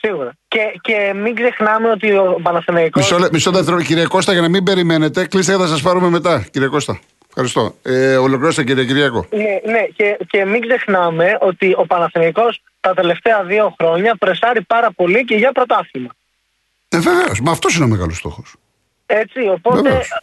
Σίγουρα. 0.00 0.32
Και, 0.48 0.60
και 0.80 1.12
μην 1.14 1.34
ξεχνάμε 1.34 1.90
ότι 1.90 2.12
ο 2.12 2.38
Παναθηναϊκός... 2.42 3.02
Μισό, 3.02 3.18
λε- 3.18 3.32
μισό 3.32 3.50
δεύτερο, 3.50 3.82
κύριε 3.82 4.06
Κώστα, 4.06 4.32
για 4.32 4.40
να 4.40 4.48
μην 4.48 4.64
περιμένετε, 4.64 5.26
κλείστε 5.26 5.56
θα 5.56 5.66
σας 5.66 5.82
πάρουμε 5.82 6.08
μετά, 6.08 6.46
κύριε 6.50 6.68
Κώστα. 6.68 7.00
Ευχαριστώ. 7.28 7.74
Ε, 7.82 8.16
ολοκληρώστε, 8.16 8.64
κύριε 8.64 8.84
Κυριακό. 8.84 9.26
Ναι, 9.30 9.72
ναι 9.72 9.86
και, 9.96 10.18
και 10.28 10.44
μην 10.44 10.60
ξεχνάμε 10.60 11.36
ότι 11.40 11.74
ο 11.76 11.86
Παναθηναϊκός 11.86 12.62
τα 12.80 12.94
τελευταία 12.94 13.44
δύο 13.44 13.74
χρόνια 13.80 14.16
πρεσάρει 14.16 14.62
πάρα 14.62 14.92
πολύ 14.92 15.24
και 15.24 15.34
για 15.34 15.52
πρωτάθλημα. 15.52 16.08
Ε, 16.88 16.98
βεβαίως, 16.98 17.40
μα 17.40 17.50
αυτός 17.50 17.74
είναι 17.76 17.84
ο 17.84 17.88
μεγάλος 17.88 18.16
στόχος. 18.16 18.54
Έτσι, 19.06 19.48
οπότε, 19.48 19.82
Βεβαίως. 19.82 20.22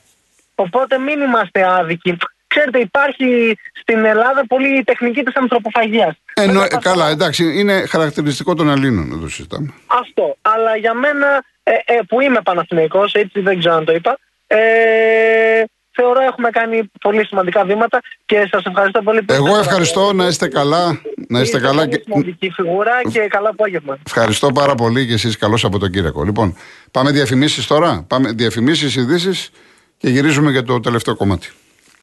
οπότε 0.55 0.97
μην 0.97 1.19
είμαστε 1.21 1.67
άδικοι. 1.67 2.17
Ξέρετε, 2.55 2.79
υπάρχει 2.79 3.57
στην 3.81 4.05
Ελλάδα 4.05 4.45
πολύ 4.47 4.77
η 4.77 4.83
τεχνική 4.83 5.23
της 5.23 5.35
ανθρωποφαγίας. 5.35 6.13
Ενώ, 6.33 6.59
Δεν 6.59 6.61
ε, 6.61 6.67
θα 6.71 6.77
καλά, 6.77 7.09
εντάξει, 7.09 7.59
είναι 7.59 7.85
χαρακτηριστικό 7.85 8.53
των 8.53 8.69
Ελλήνων, 8.69 9.11
εδώ 9.11 9.27
συζητάμε. 9.27 9.73
Αυτό. 9.87 10.37
Αλλά 10.41 10.75
για 10.75 10.93
μένα, 10.93 11.43
ε, 11.63 11.71
ε, 11.71 11.99
που 12.07 12.21
είμαι 12.21 12.41
Παναθηναϊκός, 12.43 13.13
έτσι 13.13 13.39
δεν 13.39 13.59
ξέρω 13.59 13.75
αν 13.75 13.85
το 13.85 13.93
είπα, 13.93 14.17
ε, 14.47 14.57
θεωρώ 15.91 16.21
έχουμε 16.21 16.49
κάνει 16.49 16.91
πολύ 17.01 17.25
σημαντικά 17.25 17.63
βήματα 17.65 17.99
και 18.25 18.47
σας 18.51 18.63
ευχαριστώ 18.65 19.01
πολύ. 19.01 19.23
που 19.23 19.33
Εγώ 19.33 19.45
ήρθατε. 19.47 19.65
ευχαριστώ, 19.65 20.13
να 20.13 20.27
είστε 20.27 20.47
καλά. 20.47 21.01
Να 21.27 21.39
είστε 21.39 21.57
Είστε 21.57 21.67
καλά 21.67 21.83
πολύ 21.83 21.89
και... 21.97 22.03
σημαντική 22.05 22.49
φιγούρα 22.49 23.01
και 23.11 23.19
καλό 23.19 23.49
απόγευμα. 23.49 23.97
Ευχαριστώ 24.05 24.51
πάρα 24.51 24.75
πολύ 24.75 25.07
και 25.07 25.13
εσείς 25.13 25.37
καλώς 25.37 25.63
από 25.65 25.79
τον 25.79 25.91
Κύριακο. 25.91 26.23
Λοιπόν, 26.23 26.57
πάμε 26.91 27.11
διαφημίσεις 27.11 27.67
τώρα. 27.67 28.05
Πάμε 28.07 28.31
διαφημίσεις, 28.31 28.95
ειδήσεις 28.95 29.49
και 29.97 30.09
γυρίζουμε 30.09 30.51
για 30.51 30.63
το 30.63 30.79
τελευταίο 30.79 31.15
κομμάτι. 31.15 31.49